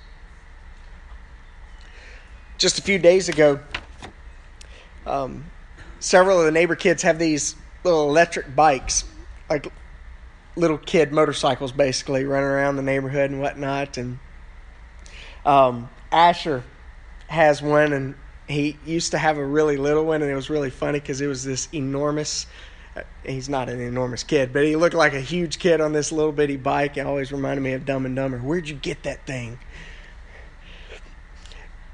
Just 2.58 2.80
a 2.80 2.82
few 2.82 2.98
days 2.98 3.30
ago, 3.30 3.60
um, 5.06 5.46
several 6.00 6.40
of 6.40 6.46
the 6.46 6.52
neighbor 6.52 6.76
kids 6.76 7.04
have 7.04 7.20
these 7.20 7.56
little 7.84 8.10
electric 8.10 8.56
bikes, 8.56 9.04
like 9.48 9.72
little 10.56 10.80
kid 10.80 11.12
motorcycles, 11.12 11.72
basically 11.72 12.26
running 12.26 12.50
around 12.50 12.78
the 12.78 12.82
neighborhood 12.82 13.30
and 13.30 13.42
whatnot. 13.42 13.96
And 13.96 14.18
um, 15.46 15.88
Asher 16.12 16.64
has 17.28 17.62
one, 17.62 17.94
and 17.94 18.16
he 18.52 18.78
used 18.86 19.12
to 19.12 19.18
have 19.18 19.38
a 19.38 19.46
really 19.46 19.78
little 19.78 20.06
one, 20.06 20.22
and 20.22 20.32
it 20.32 20.36
was 20.36 20.50
really 20.50 20.70
funny 20.70 21.00
because 21.00 21.22
it 21.22 21.28
was 21.28 21.44
this 21.44 21.68
enormous. 21.74 22.48
Uh, 22.96 23.02
he's 23.26 23.48
not 23.48 23.70
an 23.70 23.80
enormous 23.80 24.24
kid, 24.24 24.52
but 24.52 24.66
he 24.66 24.76
looked 24.76 24.96
like 24.96 25.14
a 25.14 25.22
huge 25.22 25.60
kid 25.60 25.80
on 25.80 25.94
this 25.94 26.12
little 26.12 26.32
bitty 26.32 26.58
bike. 26.58 26.98
It 26.98 27.06
always 27.06 27.32
reminded 27.32 27.62
me 27.62 27.74
of 27.74 27.86
Dumb 27.86 28.06
and 28.06 28.16
Dumber. 28.16 28.40
Where'd 28.40 28.68
you 28.68 28.76
get 28.76 29.04
that 29.04 29.26
thing? 29.26 29.60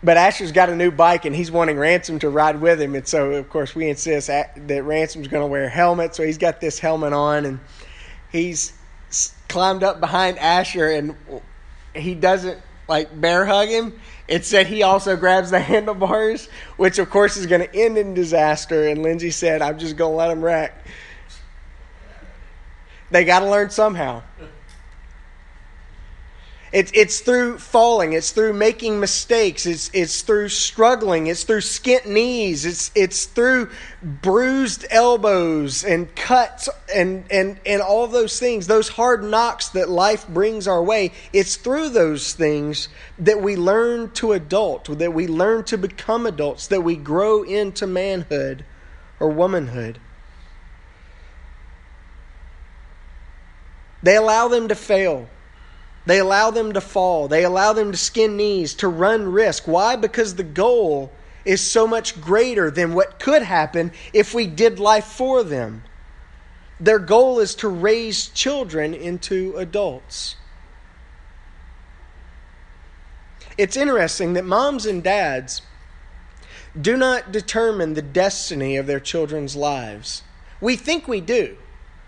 But 0.03 0.17
Asher's 0.17 0.51
got 0.51 0.69
a 0.69 0.75
new 0.75 0.91
bike, 0.91 1.25
and 1.25 1.35
he's 1.35 1.51
wanting 1.51 1.77
Ransom 1.77 2.19
to 2.19 2.29
ride 2.29 2.61
with 2.61 2.79
him. 2.79 2.95
And 2.95 3.07
so, 3.07 3.31
of 3.31 3.49
course, 3.49 3.75
we 3.75 3.89
insist 3.89 4.27
that 4.27 4.83
Ransom's 4.83 5.27
going 5.27 5.41
to 5.43 5.47
wear 5.47 5.65
a 5.65 5.69
helmet. 5.69 6.15
So 6.15 6.23
he's 6.23 6.37
got 6.37 6.61
this 6.61 6.79
helmet 6.79 7.13
on, 7.13 7.45
and 7.45 7.59
he's 8.31 8.73
climbed 9.49 9.83
up 9.83 9.99
behind 9.99 10.37
Asher, 10.37 10.89
and 10.89 11.15
he 11.95 12.13
doesn't 12.13 12.61
like 12.87 13.19
bear 13.19 13.45
hug 13.45 13.69
him. 13.69 13.99
It's 14.27 14.48
said 14.48 14.67
he 14.67 14.84
also 14.84 15.15
grabs 15.15 15.51
the 15.51 15.60
handlebars, 15.74 16.50
which 16.75 17.00
of 17.00 17.10
course 17.10 17.38
is 17.38 17.46
going 17.46 17.62
to 17.62 17.75
end 17.75 17.98
in 17.98 18.13
disaster. 18.13 18.88
And 18.88 19.01
Lindsay 19.01 19.31
said, 19.31 19.62
I'm 19.62 19.79
just 19.79 19.96
going 19.96 20.13
to 20.13 20.17
let 20.17 20.31
him 20.31 20.41
wreck. 20.41 20.86
They 23.10 23.24
got 23.24 23.39
to 23.39 23.50
learn 23.50 23.69
somehow. 23.69 24.24
It's, 26.74 26.91
it's 26.93 27.21
through 27.21 27.59
falling. 27.59 28.13
It's 28.13 28.31
through 28.31 28.53
making 28.53 29.00
mistakes. 29.00 29.65
It's, 29.65 29.89
it's 29.93 30.21
through 30.21 30.50
struggling. 30.50 31.27
It's 31.27 31.43
through 31.43 31.62
skint 31.62 32.05
knees. 32.05 32.65
It's, 32.65 32.91
it's 32.93 33.25
through 33.25 33.69
bruised 34.03 34.86
elbows 34.89 35.86
and 35.86 36.13
cuts 36.15 36.67
and, 36.93 37.24
and, 37.31 37.59
and 37.65 37.81
all 37.81 38.07
those 38.07 38.38
things, 38.39 38.67
those 38.67 38.89
hard 38.89 39.24
knocks 39.24 39.69
that 39.69 39.89
life 39.89 40.27
brings 40.27 40.67
our 40.67 40.83
way. 40.83 41.13
It's 41.31 41.55
through 41.55 41.89
those 41.89 42.33
things 42.33 42.89
that 43.17 43.41
we 43.41 43.55
learn 43.55 44.12
to 44.12 44.33
adult, 44.33 44.97
that 45.00 45.13
we 45.13 45.27
learn 45.27 45.63
to 45.65 45.77
become 45.77 46.25
adults, 46.25 46.67
that 46.67 46.81
we 46.81 46.97
grow 46.97 47.43
into 47.43 47.88
manhood 47.88 48.65
or 49.19 49.29
womanhood. 49.29 50.00
They 54.03 54.15
allow 54.15 54.47
them 54.47 54.67
to 54.67 54.75
fail. 54.75 55.27
They 56.07 56.19
allow 56.19 56.51
them 56.51 56.71
to 56.71 56.79
fall. 56.79 57.27
They 57.27 57.43
allow 57.43 57.73
them 57.73 57.91
to 57.91 57.97
skin 57.97 58.37
knees, 58.37 58.73
to 58.75 58.87
run 58.87 59.29
risk. 59.29 59.67
Why? 59.67 59.97
Because 59.97 60.35
the 60.35 60.43
goal 60.43 61.11
is 61.43 61.59
so 61.59 61.85
much 61.85 62.21
greater 62.21 62.71
than 62.71 62.93
what 62.93 63.19
could 63.19 63.41
happen 63.41 63.91
if 64.13 64.33
we 64.33 64.47
did 64.47 64.79
life 64.79 65.03
for 65.03 65.43
them. 65.43 65.83
Their 66.79 66.97
goal 66.97 67.39
is 67.39 67.55
to 67.55 67.67
raise 67.67 68.27
children 68.27 68.93
into 68.93 69.53
adults. 69.57 70.37
It's 73.57 73.75
interesting 73.75 74.31
that 74.33 74.45
moms 74.45 74.85
and 74.85 75.03
dads 75.03 75.61
do 76.79 76.95
not 76.95 77.33
determine 77.33 77.95
the 77.95 78.01
destiny 78.01 78.77
of 78.77 78.87
their 78.87 79.01
children's 79.01 79.57
lives. 79.57 80.23
We 80.61 80.77
think 80.77 81.05
we 81.05 81.19
do. 81.19 81.57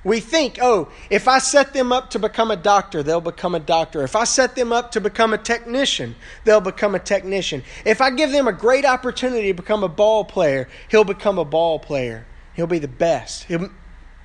We 0.03 0.21
think, 0.21 0.59
oh, 0.61 0.89
if 1.09 1.27
I 1.27 1.39
set 1.39 1.73
them 1.73 1.91
up 1.91 2.09
to 2.11 2.19
become 2.19 2.51
a 2.51 2.55
doctor, 2.55 3.03
they'll 3.03 3.19
become 3.19 3.53
a 3.53 3.59
doctor. 3.59 4.01
If 4.03 4.15
I 4.15 4.23
set 4.23 4.55
them 4.55 4.71
up 4.71 4.91
to 4.91 5.01
become 5.01 5.33
a 5.33 5.37
technician, 5.37 6.15
they'll 6.45 6.61
become 6.61 6.95
a 6.95 6.99
technician. 6.99 7.63
If 7.85 7.99
I 7.99 8.09
give 8.11 8.31
them 8.31 8.47
a 8.47 8.53
great 8.53 8.85
opportunity 8.85 9.47
to 9.49 9.53
become 9.53 9.83
a 9.83 9.89
ball 9.89 10.23
player, 10.23 10.69
he'll 10.89 11.03
become 11.03 11.37
a 11.37 11.43
ball 11.43 11.79
player. 11.79 12.25
He'll 12.53 12.67
be 12.67 12.79
the 12.79 12.87
best. 12.87 13.43
He 13.43 13.57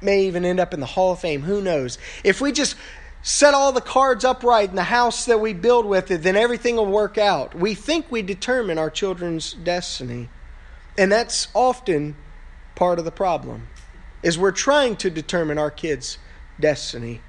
may 0.01 0.27
even 0.27 0.45
end 0.45 0.61
up 0.61 0.75
in 0.75 0.81
the 0.81 0.87
Hall 0.87 1.13
of 1.13 1.19
Fame. 1.19 1.43
Who 1.43 1.61
knows? 1.61 1.99
If 2.23 2.41
we 2.41 2.53
just 2.53 2.77
set 3.23 3.53
all 3.53 3.73
the 3.73 3.81
cards 3.81 4.25
upright 4.25 4.71
in 4.71 4.77
the 4.77 4.85
house 4.85 5.25
that 5.25 5.41
we 5.41 5.55
build 5.55 5.87
with 5.87 6.11
it, 6.11 6.23
then 6.23 6.37
everything 6.37 6.77
will 6.77 6.87
work 6.87 7.19
out. 7.19 7.53
We 7.55 7.75
think 7.75 8.13
we 8.13 8.23
determine 8.23 8.79
our 8.79 8.91
children's 8.91 9.55
destiny. 9.55 10.29
And 10.97 11.11
that's 11.11 11.49
often 11.53 12.15
part 12.77 13.01
of 13.01 13.05
the 13.05 13.11
problem 13.11 13.69
is 14.25 14.39
we're 14.39 14.51
trying 14.51 14.97
to 14.97 15.11
determine 15.11 15.59
our 15.59 15.71
kids' 15.71 16.17
destiny. 16.59 17.21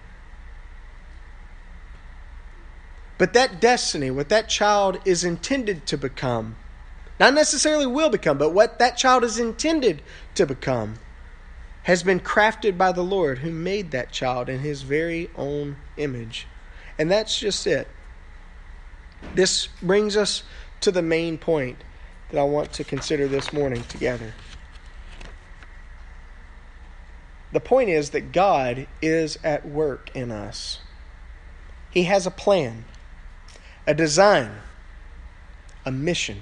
But 3.17 3.33
that 3.33 3.59
destiny, 3.59 4.09
what 4.09 4.29
that 4.29 4.47
child 4.47 4.99
is 5.05 5.23
intended 5.23 5.85
to 5.87 5.97
become, 5.97 6.55
not 7.19 7.33
necessarily 7.33 7.85
will 7.85 8.09
become, 8.09 8.37
but 8.37 8.53
what 8.53 8.79
that 8.79 8.97
child 8.97 9.25
is 9.25 9.37
intended 9.37 10.01
to 10.35 10.45
become, 10.45 10.95
has 11.83 12.01
been 12.01 12.19
crafted 12.19 12.77
by 12.77 12.93
the 12.93 13.03
Lord 13.03 13.39
who 13.39 13.51
made 13.51 13.91
that 13.91 14.11
child 14.11 14.47
in 14.47 14.61
his 14.61 14.81
very 14.81 15.29
own 15.35 15.75
image. 15.97 16.47
And 16.97 17.11
that's 17.11 17.37
just 17.37 17.67
it. 17.67 17.89
This 19.33 19.67
brings 19.67 20.15
us 20.15 20.43
to 20.79 20.91
the 20.91 21.01
main 21.01 21.37
point 21.37 21.83
that 22.29 22.39
I 22.39 22.43
want 22.43 22.71
to 22.73 22.85
consider 22.85 23.27
this 23.27 23.51
morning 23.51 23.83
together. 23.83 24.33
The 27.55 27.61
point 27.61 27.89
is 27.89 28.09
that 28.09 28.33
God 28.33 28.85
is 29.01 29.39
at 29.41 29.65
work 29.65 30.11
in 30.13 30.29
us. 30.29 30.79
He 31.89 32.03
has 32.03 32.27
a 32.27 32.31
plan, 32.31 32.83
a 33.87 33.93
design, 33.93 34.51
a 35.85 35.89
mission. 35.89 36.41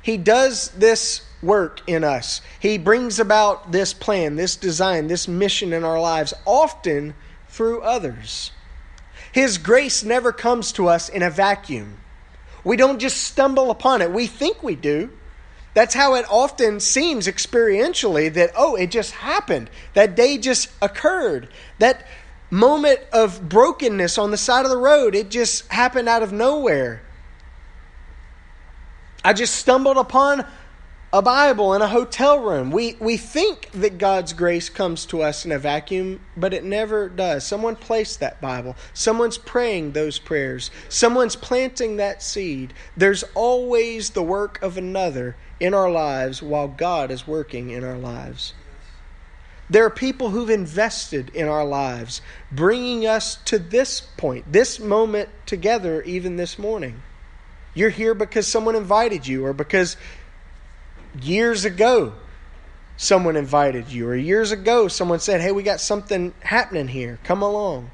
He 0.00 0.16
does 0.16 0.70
this 0.70 1.26
work 1.42 1.82
in 1.86 2.04
us. 2.04 2.40
He 2.58 2.78
brings 2.78 3.20
about 3.20 3.70
this 3.70 3.92
plan, 3.92 4.36
this 4.36 4.56
design, 4.56 5.08
this 5.08 5.28
mission 5.28 5.74
in 5.74 5.84
our 5.84 6.00
lives, 6.00 6.32
often 6.46 7.12
through 7.50 7.82
others. 7.82 8.50
His 9.30 9.58
grace 9.58 10.02
never 10.02 10.32
comes 10.32 10.72
to 10.72 10.88
us 10.88 11.10
in 11.10 11.22
a 11.22 11.28
vacuum. 11.28 11.98
We 12.64 12.78
don't 12.78 12.98
just 12.98 13.24
stumble 13.24 13.70
upon 13.70 14.00
it. 14.00 14.10
We 14.10 14.26
think 14.26 14.62
we 14.62 14.74
do. 14.74 15.10
That's 15.74 15.94
how 15.94 16.14
it 16.14 16.24
often 16.30 16.80
seems 16.80 17.26
experientially 17.26 18.32
that, 18.34 18.52
oh, 18.56 18.76
it 18.76 18.90
just 18.90 19.10
happened. 19.12 19.68
That 19.94 20.14
day 20.14 20.38
just 20.38 20.70
occurred. 20.80 21.48
That 21.80 22.06
moment 22.50 23.00
of 23.12 23.48
brokenness 23.48 24.16
on 24.16 24.30
the 24.30 24.36
side 24.36 24.64
of 24.64 24.70
the 24.70 24.76
road, 24.76 25.14
it 25.14 25.30
just 25.30 25.70
happened 25.72 26.08
out 26.08 26.22
of 26.22 26.32
nowhere. 26.32 27.02
I 29.24 29.32
just 29.32 29.56
stumbled 29.56 29.96
upon 29.96 30.46
a 31.12 31.22
Bible 31.22 31.74
in 31.74 31.82
a 31.82 31.88
hotel 31.88 32.40
room. 32.40 32.70
We, 32.70 32.96
we 33.00 33.16
think 33.16 33.70
that 33.72 33.98
God's 33.98 34.32
grace 34.32 34.68
comes 34.68 35.06
to 35.06 35.22
us 35.22 35.44
in 35.44 35.52
a 35.52 35.58
vacuum, 35.58 36.20
but 36.36 36.52
it 36.52 36.64
never 36.64 37.08
does. 37.08 37.46
Someone 37.46 37.76
placed 37.76 38.20
that 38.20 38.40
Bible. 38.40 38.76
Someone's 38.92 39.38
praying 39.38 39.92
those 39.92 40.18
prayers. 40.18 40.70
Someone's 40.88 41.36
planting 41.36 41.96
that 41.96 42.22
seed. 42.22 42.74
There's 42.96 43.24
always 43.34 44.10
the 44.10 44.24
work 44.24 44.60
of 44.60 44.76
another 44.76 45.36
in 45.60 45.74
our 45.74 45.90
lives 45.90 46.42
while 46.42 46.68
God 46.68 47.10
is 47.10 47.26
working 47.26 47.70
in 47.70 47.84
our 47.84 47.98
lives. 47.98 48.54
There 49.70 49.84
are 49.84 49.90
people 49.90 50.30
who've 50.30 50.50
invested 50.50 51.30
in 51.30 51.48
our 51.48 51.64
lives, 51.64 52.20
bringing 52.52 53.06
us 53.06 53.36
to 53.46 53.58
this 53.58 54.00
point, 54.00 54.52
this 54.52 54.78
moment 54.78 55.30
together, 55.46 56.02
even 56.02 56.36
this 56.36 56.58
morning. 56.58 57.02
You're 57.72 57.90
here 57.90 58.14
because 58.14 58.46
someone 58.46 58.76
invited 58.76 59.26
you, 59.26 59.44
or 59.46 59.52
because 59.52 59.96
years 61.20 61.64
ago 61.64 62.14
someone 62.96 63.36
invited 63.36 63.90
you, 63.90 64.06
or 64.06 64.14
years 64.14 64.52
ago 64.52 64.86
someone 64.86 65.18
said, 65.18 65.40
Hey, 65.40 65.50
we 65.50 65.62
got 65.62 65.80
something 65.80 66.34
happening 66.40 66.88
here. 66.88 67.18
Come 67.24 67.42
along. 67.42 67.90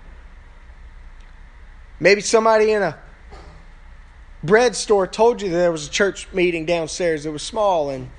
Maybe 2.00 2.20
somebody 2.20 2.72
in 2.72 2.82
a 2.82 2.98
bread 4.42 4.76
store 4.76 5.06
told 5.06 5.42
you 5.42 5.50
that 5.50 5.56
there 5.56 5.72
was 5.72 5.86
a 5.86 5.90
church 5.90 6.28
meeting 6.32 6.66
downstairs 6.66 7.24
that 7.24 7.32
was 7.32 7.42
small 7.42 7.90
and 7.90 8.10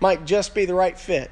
might 0.00 0.24
just 0.24 0.54
be 0.54 0.64
the 0.64 0.74
right 0.74 0.98
fit. 0.98 1.30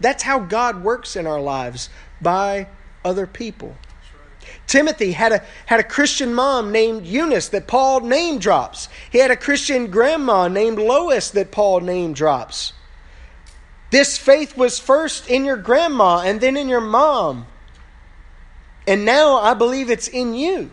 That's 0.00 0.22
how 0.22 0.40
God 0.40 0.82
works 0.82 1.16
in 1.16 1.26
our 1.26 1.40
lives 1.40 1.88
by 2.20 2.68
other 3.04 3.26
people. 3.26 3.76
Timothy 4.66 5.12
had 5.12 5.32
a, 5.32 5.42
had 5.66 5.80
a 5.80 5.84
Christian 5.84 6.34
mom 6.34 6.72
named 6.72 7.06
Eunice 7.06 7.48
that 7.48 7.66
Paul 7.66 8.00
name 8.00 8.38
drops. 8.38 8.88
He 9.10 9.18
had 9.18 9.30
a 9.30 9.36
Christian 9.36 9.90
grandma 9.90 10.48
named 10.48 10.78
Lois 10.78 11.30
that 11.30 11.50
Paul 11.50 11.80
name 11.80 12.12
drops. 12.12 12.72
This 13.90 14.18
faith 14.18 14.56
was 14.56 14.78
first 14.78 15.30
in 15.30 15.44
your 15.44 15.56
grandma 15.56 16.20
and 16.20 16.40
then 16.40 16.56
in 16.56 16.68
your 16.68 16.80
mom. 16.80 17.46
And 18.86 19.04
now 19.04 19.36
I 19.36 19.54
believe 19.54 19.90
it's 19.90 20.08
in 20.08 20.34
you. 20.34 20.70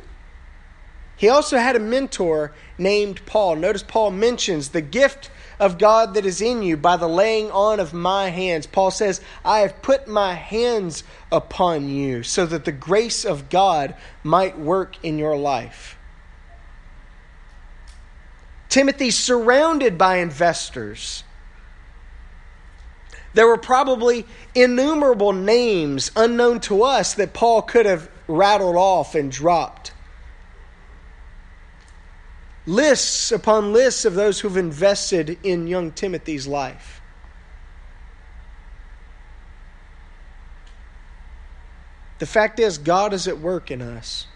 He 1.16 1.30
also 1.30 1.58
had 1.58 1.76
a 1.76 1.80
mentor 1.80 2.54
named 2.78 3.26
Paul. 3.26 3.56
Notice 3.56 3.84
Paul 3.84 4.12
mentions 4.12 4.70
the 4.70 4.82
gift 4.82 5.30
of 5.60 5.78
God 5.78 6.16
that 6.16 6.26
is 6.26 6.42
in 6.42 6.64
you 6.64 6.76
by 6.76 6.98
the 6.98 7.08
laying 7.08 7.52
on 7.52 7.80
of 7.80 7.94
my 7.94 8.30
hands. 8.30 8.66
Paul 8.66 8.92
says, 8.92 9.22
I 9.46 9.60
have 9.60 9.82
put 9.82 10.08
my 10.08 10.34
hands 10.34 11.04
upon 11.32 11.88
you 11.90 12.24
so 12.24 12.46
that 12.46 12.66
the 12.66 12.72
grace 12.72 13.26
of 13.26 13.50
God 13.50 13.96
might 14.24 14.58
work 14.58 14.98
in 15.04 15.18
your 15.18 15.38
life. 15.38 15.98
Timothy's 18.68 19.18
surrounded 19.18 19.98
by 20.00 20.18
investors. 20.18 21.24
There 23.36 23.48
were 23.48 23.58
probably 23.58 24.26
innumerable 24.56 25.32
names 25.32 26.12
unknown 26.16 26.60
to 26.62 26.84
us 26.84 27.14
that 27.14 27.34
Paul 27.34 27.62
could 27.62 27.86
have 27.86 28.10
rattled 28.28 28.76
off 28.76 29.16
and 29.16 29.32
dropped 29.32 29.93
lists 32.66 33.32
upon 33.32 33.74
lists 33.74 34.06
of 34.06 34.16
those 34.16 34.40
who've 34.40 34.58
invested 34.58 35.38
in 35.44 35.68
young 35.68 35.92
Timothy's 35.92 36.48
life. 36.48 37.02
The 42.20 42.26
fact 42.26 42.60
is, 42.60 42.78
God 42.78 43.14
is 43.14 43.28
at 43.28 43.40
work 43.40 43.70
in 43.70 43.82
us. 43.82 44.28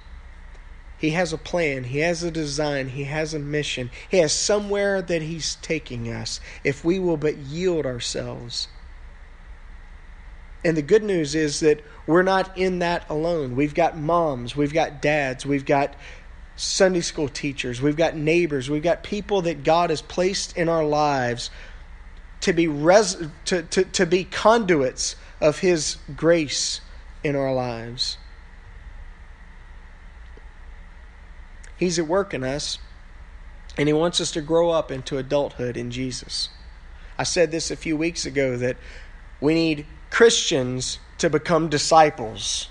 He 0.98 1.12
has 1.12 1.31
a 1.31 1.38
plan, 1.38 1.86
He 1.86 2.00
has 2.00 2.24
a 2.24 2.31
design, 2.31 2.89
He 2.89 3.03
has 3.03 3.34
a 3.34 3.39
mission, 3.39 3.91
He 4.10 4.17
has 4.17 4.34
somewhere 4.34 5.01
that 5.01 5.22
He's 5.22 5.55
taking 5.57 6.12
us 6.12 6.41
if 6.63 6.84
we 6.84 7.00
will 7.00 7.17
but 7.17 7.38
yield 7.38 7.86
ourselves. 7.86 8.67
And 10.65 10.75
the 10.75 10.81
good 10.81 11.03
news 11.03 11.36
is 11.36 11.60
that 11.60 11.81
we're 12.07 12.24
not 12.24 12.57
in 12.57 12.79
that 12.79 13.07
alone. 13.10 13.55
We've 13.55 13.75
got 13.75 13.96
moms, 13.98 14.55
we've 14.55 14.74
got 14.74 15.01
dads, 15.01 15.46
we've 15.46 15.65
got 15.65 15.96
Sunday 16.58 17.02
school 17.02 17.30
teachers, 17.30 17.82
we've 17.82 17.96
got 17.96 18.16
neighbors, 18.16 18.70
we've 18.70 18.84
got 18.84 19.04
people 19.04 19.44
that 19.44 19.64
God 19.64 19.92
has 19.92 20.02
placed 20.02 20.58
in 20.58 20.68
our 20.68 20.84
lives 20.84 21.52
to 22.42 22.52
be 22.52 22.68
res- 22.68 23.18
to, 23.46 23.62
to, 23.64 23.84
to 23.84 24.06
be 24.06 24.24
conduits 24.24 25.16
of 25.40 25.60
his 25.60 25.98
grace 26.16 26.82
in 27.24 27.36
our 27.36 27.54
lives. 27.54 28.18
He's 31.78 32.00
at 32.00 32.08
work 32.08 32.34
in 32.34 32.44
us, 32.44 32.80
and 33.78 33.88
he 33.88 33.94
wants 33.94 34.20
us 34.20 34.32
to 34.32 34.42
grow 34.42 34.72
up 34.72 34.92
into 34.92 35.20
adulthood 35.20 35.78
in 35.78 35.92
Jesus. 35.92 36.50
I 37.20 37.24
said 37.24 37.52
this 37.52 37.70
a 37.70 37.76
few 37.76 37.96
weeks 37.96 38.26
ago 38.26 38.58
that 38.58 38.78
we 39.40 39.54
need 39.54 39.86
Christians 40.10 40.98
to 41.20 41.30
become 41.30 41.70
disciples. 41.70 42.70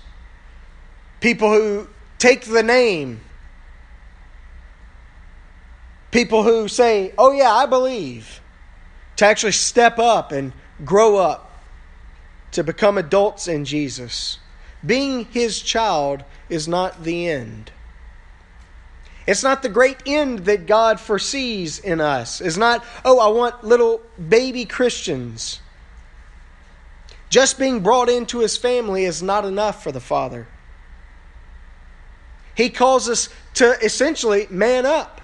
People 1.21 1.53
who 1.53 1.87
take 2.17 2.45
the 2.45 2.63
name 2.63 3.21
people 6.11 6.43
who 6.43 6.67
say, 6.67 7.13
Oh, 7.17 7.31
yeah, 7.31 7.51
I 7.51 7.65
believe, 7.65 8.41
to 9.17 9.25
actually 9.25 9.51
step 9.53 9.99
up 9.99 10.31
and 10.31 10.53
grow 10.85 11.17
up, 11.17 11.51
to 12.51 12.63
become 12.63 12.97
adults 12.97 13.47
in 13.47 13.65
Jesus. 13.65 14.39
Being 14.85 15.25
his 15.25 15.61
child 15.61 16.23
is 16.49 16.67
not 16.67 17.03
the 17.03 17.27
end. 17.27 17.71
It's 19.25 19.43
not 19.43 19.61
the 19.61 19.69
great 19.69 19.97
end 20.05 20.39
that 20.45 20.65
God 20.65 21.01
foresees 21.01 21.79
in 21.79 21.99
us. 21.99 22.39
It's 22.39 22.55
not, 22.55 22.85
oh, 23.03 23.19
I 23.19 23.27
want 23.27 23.63
little 23.63 24.01
baby 24.29 24.63
Christians. 24.63 25.59
Just 27.29 27.59
being 27.59 27.81
brought 27.81 28.07
into 28.07 28.39
his 28.39 28.55
family 28.55 29.03
is 29.03 29.21
not 29.21 29.43
enough 29.43 29.83
for 29.83 29.91
the 29.91 29.99
Father. 29.99 30.47
He 32.55 32.69
calls 32.69 33.09
us 33.09 33.27
to 33.55 33.77
essentially 33.83 34.47
man 34.49 34.85
up 34.85 35.19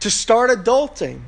to 0.00 0.10
start 0.10 0.50
adulting. 0.50 1.20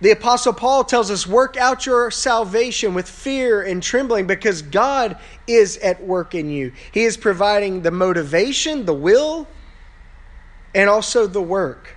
The 0.00 0.10
Apostle 0.10 0.52
Paul 0.52 0.84
tells 0.84 1.10
us, 1.10 1.26
work 1.26 1.56
out 1.56 1.86
your 1.86 2.10
salvation 2.10 2.94
with 2.94 3.08
fear 3.08 3.62
and 3.62 3.82
trembling 3.82 4.26
because 4.26 4.60
God 4.60 5.18
is 5.46 5.78
at 5.78 6.04
work 6.04 6.34
in 6.34 6.50
you. 6.50 6.72
He 6.92 7.04
is 7.04 7.16
providing 7.16 7.82
the 7.82 7.90
motivation, 7.90 8.84
the 8.84 8.94
will, 8.94 9.46
and 10.74 10.90
also 10.90 11.26
the 11.26 11.40
work, 11.40 11.96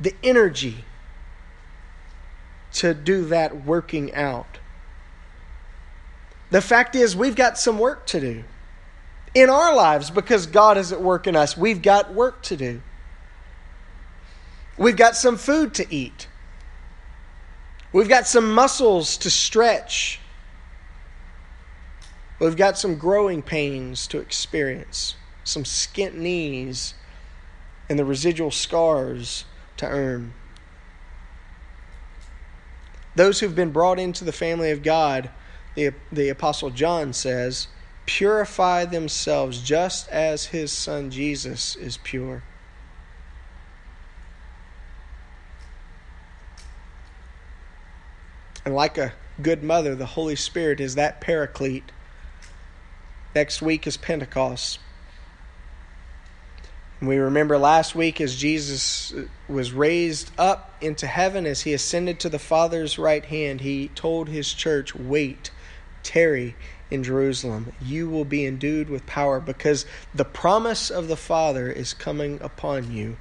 the 0.00 0.14
energy 0.22 0.84
to 2.74 2.92
do 2.92 3.24
that 3.26 3.64
working 3.64 4.12
out. 4.12 4.58
The 6.50 6.60
fact 6.60 6.94
is, 6.94 7.16
we've 7.16 7.36
got 7.36 7.58
some 7.58 7.78
work 7.78 8.06
to 8.08 8.20
do 8.20 8.44
in 9.34 9.48
our 9.48 9.74
lives 9.74 10.10
because 10.10 10.46
God 10.46 10.76
is 10.76 10.92
at 10.92 11.00
work 11.00 11.26
in 11.26 11.34
us. 11.34 11.56
We've 11.56 11.80
got 11.80 12.12
work 12.12 12.42
to 12.44 12.56
do. 12.56 12.82
We've 14.78 14.96
got 14.96 15.16
some 15.16 15.36
food 15.36 15.74
to 15.74 15.86
eat. 15.94 16.28
We've 17.92 18.08
got 18.08 18.26
some 18.26 18.52
muscles 18.52 19.16
to 19.18 19.30
stretch. 19.30 20.20
We've 22.38 22.56
got 22.56 22.76
some 22.76 22.96
growing 22.96 23.40
pains 23.40 24.06
to 24.08 24.18
experience, 24.18 25.16
some 25.44 25.64
skint 25.64 26.14
knees, 26.14 26.94
and 27.88 27.98
the 27.98 28.04
residual 28.04 28.50
scars 28.50 29.44
to 29.78 29.86
earn. 29.86 30.34
Those 33.14 33.40
who've 33.40 33.54
been 33.54 33.70
brought 33.70 33.98
into 33.98 34.24
the 34.24 34.32
family 34.32 34.70
of 34.70 34.82
God, 34.82 35.30
the, 35.74 35.94
the 36.12 36.28
Apostle 36.28 36.68
John 36.68 37.14
says, 37.14 37.68
purify 38.04 38.84
themselves 38.84 39.62
just 39.62 40.08
as 40.10 40.46
his 40.46 40.70
son 40.70 41.10
Jesus 41.10 41.76
is 41.76 41.96
pure. 41.96 42.42
And 48.66 48.74
like 48.74 48.98
a 48.98 49.14
good 49.40 49.62
mother, 49.62 49.94
the 49.94 50.06
Holy 50.06 50.34
Spirit 50.34 50.80
is 50.80 50.96
that 50.96 51.20
paraclete. 51.20 51.92
Next 53.32 53.62
week 53.62 53.86
is 53.86 53.96
Pentecost. 53.96 54.80
And 56.98 57.08
we 57.08 57.16
remember 57.18 57.58
last 57.58 57.94
week 57.94 58.20
as 58.20 58.34
Jesus 58.34 59.12
uh, 59.14 59.26
was 59.48 59.72
raised 59.72 60.32
up 60.36 60.74
into 60.80 61.06
heaven, 61.06 61.46
as 61.46 61.62
he 61.62 61.72
ascended 61.72 62.18
to 62.18 62.28
the 62.28 62.40
Father's 62.40 62.98
right 62.98 63.24
hand, 63.24 63.60
he 63.60 63.86
told 63.94 64.28
his 64.28 64.52
church, 64.52 64.96
Wait, 64.96 65.52
tarry 66.02 66.56
in 66.90 67.04
Jerusalem. 67.04 67.72
You 67.80 68.08
will 68.08 68.24
be 68.24 68.44
endued 68.44 68.90
with 68.90 69.06
power 69.06 69.38
because 69.38 69.86
the 70.12 70.24
promise 70.24 70.90
of 70.90 71.06
the 71.06 71.16
Father 71.16 71.70
is 71.70 71.94
coming 71.94 72.40
upon 72.42 72.90
you 72.90 73.16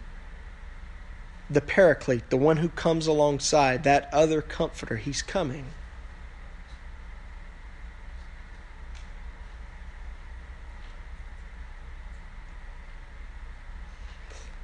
the 1.49 1.61
paraclete, 1.61 2.29
the 2.29 2.37
one 2.37 2.57
who 2.57 2.69
comes 2.69 3.07
alongside, 3.07 3.83
that 3.83 4.09
other 4.11 4.41
comforter, 4.41 4.97
he's 4.97 5.21
coming. 5.21 5.65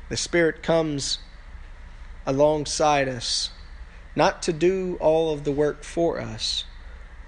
The 0.09 0.17
Spirit 0.17 0.61
comes 0.61 1.19
alongside 2.25 3.07
us, 3.07 3.51
not 4.15 4.41
to 4.43 4.51
do 4.51 4.97
all 4.99 5.33
of 5.33 5.45
the 5.45 5.51
work 5.51 5.83
for 5.83 6.19
us, 6.19 6.65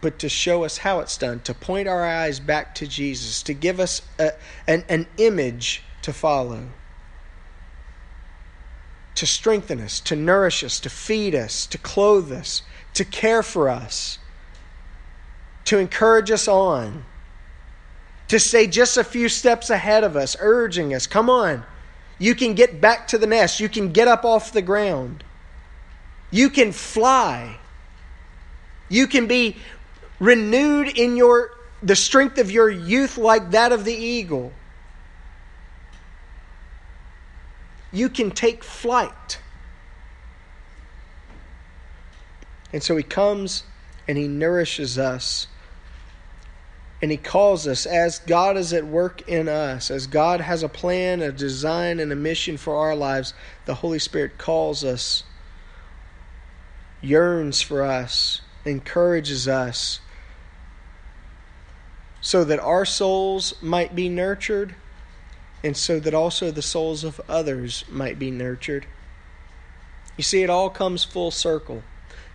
but 0.02 0.20
to 0.20 0.28
show 0.28 0.66
us 0.66 0.80
how 0.80 1.00
it's 1.00 1.18
done, 1.18 1.39
to 1.42 1.54
point 1.54 1.88
our 1.88 2.06
eyes 2.06 2.42
back 2.42 2.76
to 2.76 2.88
Jesus, 2.88 3.42
to 3.44 3.54
give 3.54 3.80
us 3.80 4.02
a, 4.20 4.32
an, 4.68 4.84
an 4.89 5.08
image 5.18 5.84
to 6.02 6.12
follow 6.12 6.70
to 9.24 9.28
strengthen 9.28 9.80
us, 9.80 10.02
to 10.02 10.18
nourish 10.18 10.66
us, 10.66 10.82
to 10.82 10.90
feed 10.90 11.34
us, 11.34 11.66
to 11.66 11.78
clothe 11.78 12.30
us, 12.30 12.62
to 12.94 13.06
care 13.06 13.42
for 13.42 13.70
us, 13.70 14.20
to 15.64 15.78
encourage 15.78 16.30
us 16.30 16.46
on, 16.46 17.06
to 18.28 18.38
stay 18.38 18.68
just 18.68 18.98
a 18.98 19.04
few 19.06 19.30
steps 19.30 19.70
ahead 19.70 20.04
of 20.04 20.18
us, 20.18 20.36
urging 20.42 20.94
us, 20.94 21.08
come 21.08 21.30
on, 21.30 21.64
you 22.20 22.36
can 22.36 22.54
get 22.54 22.82
back 22.82 23.08
to 23.08 23.18
the 23.18 23.26
nest, 23.26 23.62
you 23.62 23.70
can 23.70 23.94
get 23.94 24.10
up 24.10 24.26
off 24.26 24.52
the 24.52 24.62
ground, 24.62 25.24
you 26.30 26.50
can 26.50 26.74
fly, 26.74 27.56
you 28.90 29.08
can 29.08 29.26
be 29.26 29.56
renewed 30.20 30.90
in 30.90 31.16
your 31.16 31.52
the 31.82 31.96
strength 31.96 32.38
of 32.38 32.52
your 32.52 32.70
youth 32.70 33.18
like 33.18 33.52
that 33.52 33.72
of 33.72 33.86
the 33.86 33.96
eagle. 33.96 34.52
You 37.94 38.10
can 38.10 38.32
take 38.32 38.64
flight. 38.64 39.40
And 42.74 42.82
so 42.82 42.98
he 42.98 43.04
comes 43.04 43.64
and 44.08 44.18
he 44.18 44.28
nourishes 44.28 44.98
us. 44.98 45.48
And 47.02 47.12
he 47.12 47.18
calls 47.18 47.68
us 47.68 47.86
as 47.86 48.20
God 48.20 48.58
is 48.58 48.74
at 48.74 48.86
work 48.86 49.28
in 49.28 49.48
us, 49.48 49.92
as 49.92 50.08
God 50.08 50.42
has 50.42 50.64
a 50.64 50.70
plan, 50.70 51.22
a 51.22 51.32
design, 51.32 52.00
and 52.00 52.12
a 52.12 52.16
mission 52.16 52.58
for 52.58 52.76
our 52.78 52.96
lives. 52.96 53.34
The 53.66 53.76
Holy 53.76 54.00
Spirit 54.00 54.38
calls 54.38 54.84
us, 54.86 55.24
yearns 57.02 57.62
for 57.62 57.84
us, 57.84 58.42
encourages 58.64 59.50
us, 59.50 60.00
so 62.22 62.46
that 62.46 62.60
our 62.62 62.86
souls 62.86 63.54
might 63.62 63.94
be 63.96 64.08
nurtured 64.08 64.76
and 65.63 65.78
so 65.78 65.99
that 65.99 66.13
also 66.13 66.52
the 66.52 66.62
souls 66.62 67.04
of 67.04 67.21
others 67.30 67.86
might 67.89 68.19
be 68.19 68.30
nurtured. 68.30 68.86
You 70.17 70.23
see, 70.23 70.43
it 70.43 70.49
all 70.49 70.69
comes 70.69 71.04
full 71.04 71.32
circle. 71.32 71.84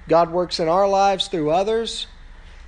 God 0.08 0.30
works 0.30 0.58
in 0.58 0.68
our 0.68 0.88
lives 0.88 1.28
through 1.28 1.50
others, 1.50 2.06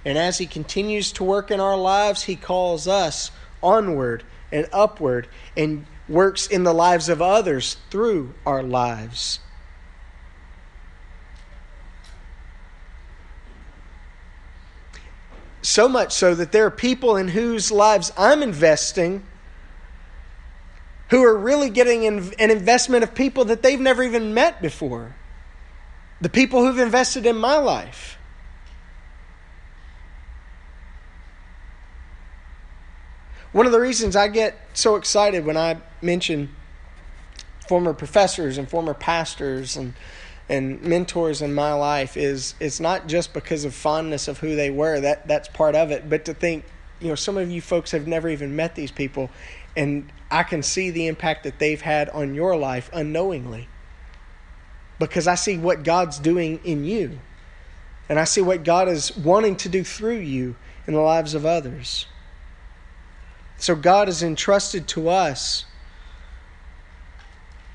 and 0.05 0.19
as 0.19 0.39
He 0.39 0.47
continues 0.47 1.11
to 1.13 1.25
work 1.25 1.51
in 1.51 1.61
our 1.61 1.77
lives, 1.77 2.25
He 2.25 2.37
calls 2.37 2.87
us 2.87 3.31
onward 3.63 4.23
and 4.53 4.69
upward 4.73 5.29
and 5.57 5.87
works 6.09 6.47
in 6.47 6.65
the 6.65 6.75
lives 6.75 7.09
of 7.09 7.23
others 7.23 7.77
through 7.89 8.35
our 8.45 8.63
lives. 8.63 9.41
So 15.63 15.89
much 15.89 16.13
so 16.13 16.35
that 16.35 16.53
there 16.53 16.67
are 16.67 16.71
people 16.71 17.17
in 17.17 17.29
whose 17.29 17.71
lives 17.71 18.13
I'm 18.17 18.43
investing 18.43 19.25
who 21.11 21.25
are 21.25 21.37
really 21.37 21.71
getting 21.71 22.07
an 22.07 22.33
investment 22.39 23.03
of 23.03 23.15
people 23.15 23.45
that 23.47 23.63
they've 23.63 23.81
never 23.81 24.03
even 24.03 24.33
met 24.33 24.63
before. 24.63 25.17
The 26.21 26.29
people 26.29 26.65
who've 26.65 26.79
invested 26.79 27.27
in 27.27 27.37
my 27.37 27.57
life. 27.57 28.17
One 33.53 33.67
of 33.67 33.73
the 33.73 33.81
reasons 33.81 34.15
I 34.15 34.29
get 34.29 34.57
so 34.75 34.95
excited 34.95 35.45
when 35.45 35.57
I 35.57 35.79
mention 36.01 36.55
former 37.67 37.93
professors 37.93 38.59
and 38.59 38.69
former 38.69 38.95
pastors 38.95 39.77
and 39.77 39.95
and 40.49 40.83
mentors 40.83 41.43
in 41.43 41.55
my 41.55 41.73
life 41.73 42.17
is 42.17 42.55
it's 42.59 42.81
not 42.81 43.07
just 43.07 43.33
because 43.33 43.65
of 43.65 43.73
fondness 43.73 44.27
of 44.27 44.39
who 44.39 44.57
they 44.57 44.69
were 44.69 44.99
that 44.99 45.29
that's 45.29 45.47
part 45.47 45.77
of 45.77 45.93
it 45.93 46.11
but 46.11 46.25
to 46.25 46.35
think 46.35 46.65
you 46.99 47.07
know 47.07 47.15
some 47.15 47.37
of 47.37 47.49
you 47.49 47.61
folks 47.61 47.93
have 47.93 48.09
never 48.09 48.29
even 48.29 48.57
met 48.57 48.75
these 48.75 48.91
people 48.91 49.31
and 49.77 50.11
I 50.31 50.43
can 50.43 50.63
see 50.63 50.91
the 50.91 51.07
impact 51.07 51.45
that 51.45 51.59
they've 51.59 51.81
had 51.81 52.09
on 52.11 52.35
your 52.35 52.57
life 52.57 52.89
unknowingly 52.93 53.69
because 54.99 55.27
I 55.27 55.35
see 55.35 55.59
what 55.59 55.83
God's 55.83 56.19
doing 56.19 56.61
in 56.63 56.85
you 56.85 57.19
and 58.09 58.19
I 58.19 58.25
see 58.25 58.41
what 58.41 58.65
God 58.65 58.89
is 58.89 59.17
wanting 59.17 59.57
to 59.57 59.69
do 59.69 59.85
through 59.85 60.19
you 60.19 60.57
in 60.87 60.95
the 60.95 61.01
lives 61.01 61.35
of 61.35 61.47
others. 61.47 62.07
So 63.57 63.75
God 63.75 64.09
has 64.09 64.23
entrusted 64.23 64.89
to 64.89 65.09
us 65.09 65.65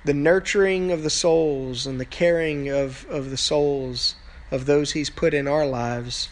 the 0.03 0.13
nurturing 0.13 0.91
of 0.91 1.03
the 1.03 1.09
souls 1.09 1.87
and 1.87 1.99
the 1.99 2.05
caring 2.05 2.69
of, 2.69 3.05
of 3.09 3.31
the 3.31 3.37
souls 3.37 4.15
of 4.51 4.65
those 4.65 4.91
He's 4.91 5.09
put 5.09 5.33
in 5.33 5.47
our 5.47 5.65
lives. 5.65 6.29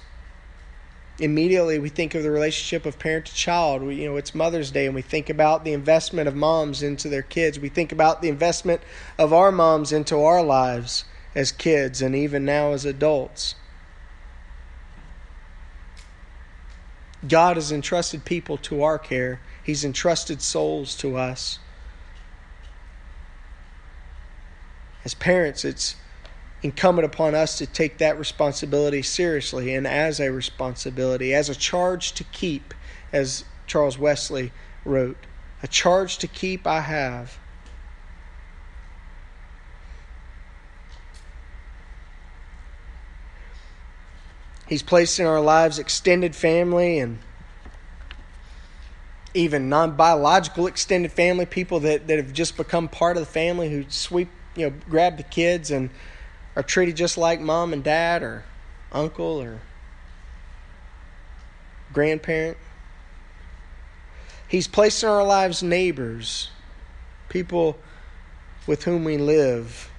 Immediately, 1.19 1.77
we 1.79 1.89
think 1.89 2.15
of 2.15 2.23
the 2.23 2.31
relationship 2.31 2.85
of 2.85 2.97
parent 2.97 3.27
to 3.27 3.33
child. 3.35 3.83
We, 3.83 3.95
you 4.01 4.09
know, 4.09 4.17
it's 4.17 4.33
Mother's 4.33 4.71
Day, 4.71 4.87
and 4.87 4.95
we 4.95 5.01
think 5.01 5.29
about 5.29 5.63
the 5.63 5.73
investment 5.73 6.27
of 6.27 6.35
moms 6.35 6.81
into 6.81 7.07
their 7.07 7.21
kids. 7.21 7.59
We 7.59 7.69
think 7.69 7.91
about 7.91 8.21
the 8.21 8.29
investment 8.29 8.81
of 9.17 9.31
our 9.31 9.51
moms 9.51 9.91
into 9.91 10.19
our 10.21 10.41
lives 10.41 11.05
as 11.35 11.51
kids, 11.51 12.01
and 12.01 12.15
even 12.15 12.45
now 12.45 12.71
as 12.71 12.85
adults. 12.85 13.55
God 17.27 17.57
has 17.57 17.71
entrusted 17.71 18.25
people 18.25 18.57
to 18.57 18.83
our 18.83 18.99
care. 18.99 19.39
He's 19.63 19.85
entrusted 19.85 20.41
souls 20.41 20.95
to 20.97 21.15
us. 21.15 21.59
as 25.05 25.13
parents, 25.13 25.65
it's 25.65 25.95
incumbent 26.63 27.05
upon 27.05 27.35
us 27.35 27.57
to 27.57 27.67
take 27.67 27.97
that 27.97 28.17
responsibility 28.17 29.01
seriously 29.01 29.75
and 29.75 29.85
as 29.85 30.19
a 30.19 30.31
responsibility, 30.31 31.33
as 31.33 31.49
a 31.49 31.55
charge 31.55 32.13
to 32.13 32.23
keep, 32.23 32.73
as 33.11 33.43
Charles 33.67 33.99
Wesley 33.99 34.51
wrote. 34.85 35.17
A 35.61 35.67
charge 35.67 36.17
to 36.19 36.27
keep 36.27 36.65
I 36.65 36.81
have. 36.81 37.37
He's 44.67 44.83
placed 44.83 45.19
in 45.19 45.25
our 45.25 45.41
lives 45.41 45.77
extended 45.77 46.35
family 46.35 46.97
and 46.99 47.19
even 49.33 49.67
non 49.67 49.95
biological 49.95 50.67
extended 50.67 51.11
family, 51.11 51.45
people 51.45 51.81
that, 51.81 52.07
that 52.07 52.17
have 52.17 52.33
just 52.33 52.55
become 52.55 52.87
part 52.87 53.17
of 53.17 53.21
the 53.21 53.31
family 53.31 53.69
who 53.69 53.85
sweep 53.89 54.29
you 54.55 54.69
know, 54.69 54.75
grab 54.89 55.17
the 55.17 55.23
kids 55.23 55.71
and 55.71 55.89
are 56.55 56.63
treated 56.63 56.95
just 56.95 57.17
like 57.17 57.39
mom 57.39 57.73
and 57.73 57.83
dad 57.83 58.23
or 58.23 58.43
uncle 58.91 59.41
or 59.41 59.59
grandparent. 61.91 62.57
He's 64.47 64.67
placed 64.67 65.03
in 65.03 65.09
our 65.09 65.23
lives 65.23 65.63
neighbors, 65.63 66.49
people 67.29 67.79
with 68.67 68.83
whom 68.83 69.03
we 69.03 69.17
live. 69.17 69.89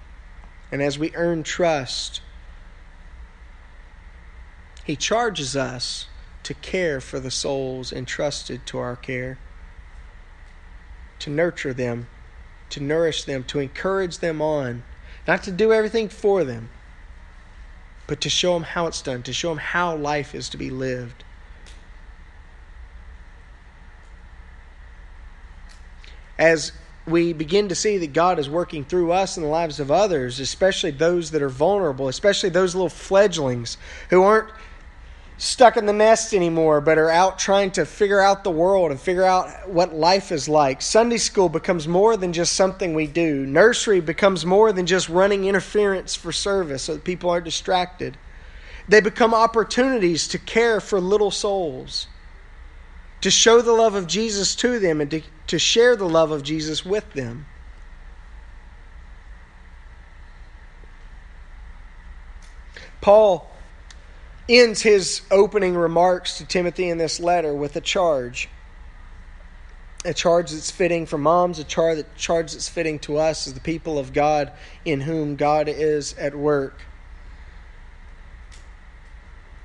And 0.71 0.81
as 0.81 0.99
we 0.99 1.15
earn 1.15 1.43
trust, 1.43 2.21
He 4.85 4.97
charges 4.97 5.57
us 5.57 6.07
to 6.45 6.55
care 6.55 7.01
for 7.01 7.19
the 7.19 7.31
souls 7.31 7.93
entrusted 7.93 8.67
to 8.67 8.79
our 8.79 8.97
care, 8.97 9.39
to 11.21 11.31
nurture 11.31 11.73
them 11.73 12.07
to 12.75 12.81
nourish 12.81 13.23
them, 13.25 13.45
to 13.45 13.61
encourage 13.61 14.19
them 14.19 14.43
on, 14.43 14.83
not 15.27 15.43
to 15.45 15.51
do 15.51 15.73
everything 15.73 16.09
for 16.09 16.45
them, 16.45 16.69
but 18.07 18.21
to 18.21 18.29
show 18.29 18.55
them 18.55 18.65
how 18.65 18.87
it's 18.87 19.01
done, 19.01 19.23
to 19.23 19.33
show 19.33 19.49
them 19.49 19.59
how 19.59 19.97
life 19.97 20.35
is 20.35 20.49
to 20.51 20.57
be 20.57 20.71
lived. 20.71 21.25
As 26.39 26.73
we 27.07 27.33
begin 27.33 27.69
to 27.69 27.75
see 27.75 27.99
that 27.99 28.13
God 28.13 28.39
is 28.39 28.49
working 28.49 28.85
through 28.85 29.13
us 29.13 29.37
in 29.37 29.43
the 29.43 29.49
lives 29.49 29.79
of 29.79 29.91
others, 29.91 30.41
especially 30.41 30.91
those 30.91 31.31
that 31.31 31.43
are 31.43 31.49
vulnerable, 31.49 32.09
especially 32.09 32.49
those 32.49 32.75
little 32.75 32.89
fledglings 32.89 33.77
who 34.11 34.23
aren't 34.23 34.49
stuck 35.37 35.77
in 35.77 35.87
the 35.87 35.93
nest 35.93 36.33
anymore, 36.33 36.81
but 36.81 36.99
are 36.99 37.11
out 37.11 37.39
trying 37.39 37.71
to 37.73 37.85
figure 37.85 38.21
out 38.21 38.45
the 38.45 38.51
world 38.51 38.91
and 38.91 39.01
figure 39.01 39.25
out 39.25 39.69
what 39.69 39.95
life 39.95 40.31
is 40.31 40.49
like. 40.49 40.81
Sunday 40.81 41.17
school 41.17 41.49
becomes 41.49 41.89
more 41.89 42.17
than 42.17 42.33
just 42.33 42.55
something 42.55 42.95
we 42.95 43.07
do. 43.07 43.45
Nursery 43.45 44.01
becomes 44.01 44.47
more 44.47 44.73
than 44.73 44.87
just 44.87 45.09
running 45.09 45.45
interference 45.45 46.15
for 46.15 46.31
service 46.33 46.85
so 46.85 46.95
that 46.95 47.05
people 47.05 47.31
aren't 47.31 47.45
distracted. 47.45 48.17
They 48.89 49.01
become 49.01 49.35
opportunities 49.35 50.29
to 50.29 50.39
care 50.39 50.81
for 50.81 51.01
little 51.01 51.31
souls, 51.31 52.07
to 53.23 53.31
show 53.31 53.61
the 53.61 53.73
love 53.73 53.95
of 53.95 54.07
Jesus 54.07 54.55
to 54.57 54.79
them, 54.79 55.01
and 55.01 55.11
to, 55.11 55.23
to 55.49 55.59
share 55.59 55.97
the 55.97 56.09
love 56.09 56.31
of 56.31 56.43
Jesus 56.43 56.85
with 56.85 57.13
them. 57.15 57.47
Paul 63.01 63.54
ends 64.49 64.83
his 64.83 65.23
opening 65.31 65.75
remarks 65.75 66.39
to 66.39 66.45
Timothy 66.45 66.89
in 66.89 66.99
this 66.99 67.21
letter 67.21 67.55
with 67.55 67.77
a 67.77 67.81
charge. 67.81 68.49
A 70.05 70.13
charge 70.13 70.51
that's 70.51 70.71
fitting 70.71 71.07
for 71.07 71.17
moms, 71.17 71.59
a 71.59 71.65
charge, 71.65 71.99
a 71.99 72.05
charge 72.17 72.53
that's 72.53 72.69
fitting 72.69 72.99
to 73.01 73.17
us 73.17 73.47
as 73.47 73.55
the 73.55 73.61
people 73.61 73.99
of 73.99 74.13
God 74.13 74.53
in 74.85 75.01
whom 75.01 75.37
God 75.37 75.69
is 75.69 76.13
at 76.15 76.35
work. 76.35 76.81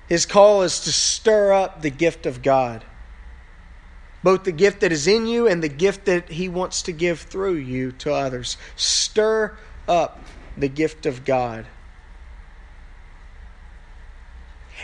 His 0.08 0.26
call 0.26 0.64
is 0.64 0.80
to 0.82 0.92
stir 0.92 1.54
up 1.54 1.82
the 1.82 1.92
gift 1.92 2.26
of 2.26 2.42
God, 2.42 2.84
both 4.24 4.44
the 4.44 4.52
gift 4.52 4.80
that 4.82 4.92
is 4.92 5.08
in 5.08 5.28
you 5.28 5.48
and 5.48 5.62
the 5.62 5.70
gift 5.70 6.06
that 6.06 6.30
He 6.30 6.50
wants 6.50 6.82
to 6.84 6.92
give 6.92 7.20
through 7.20 7.56
you 7.56 7.92
to 7.92 8.14
others. 8.14 8.58
Stir 8.76 9.58
up 9.88 10.24
the 10.58 10.70
gift 10.70 11.06
of 11.06 11.26
God. 11.26 11.68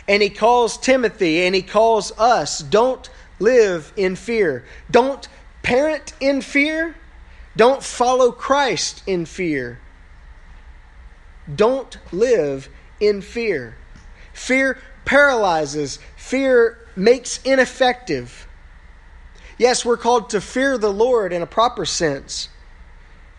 And 0.08 0.22
he 0.22 0.30
calls 0.30 0.78
Timothy 0.78 1.46
and 1.46 1.56
he 1.56 1.62
calls 1.62 2.12
us 2.18 2.60
don't 2.60 3.10
live 3.40 3.92
in 3.96 4.16
fear. 4.16 4.66
Don't 4.90 5.28
parent 5.64 6.14
in 6.20 6.42
fear. 6.42 6.96
Don't 7.56 7.82
follow 7.82 8.32
Christ 8.32 9.02
in 9.08 9.26
fear. 9.26 9.80
Don't 11.54 11.98
live 12.12 12.70
in 13.00 13.22
fear. 13.22 13.76
Fear 14.34 14.80
paralyzes, 15.06 16.00
fear 16.18 16.80
makes 16.96 17.42
ineffective. 17.44 18.48
Yes, 19.58 19.86
we're 19.86 19.98
called 19.98 20.32
to 20.32 20.42
fear 20.42 20.78
the 20.78 20.92
Lord 20.92 21.32
in 21.32 21.42
a 21.42 21.48
proper 21.48 21.86
sense. 21.86 22.50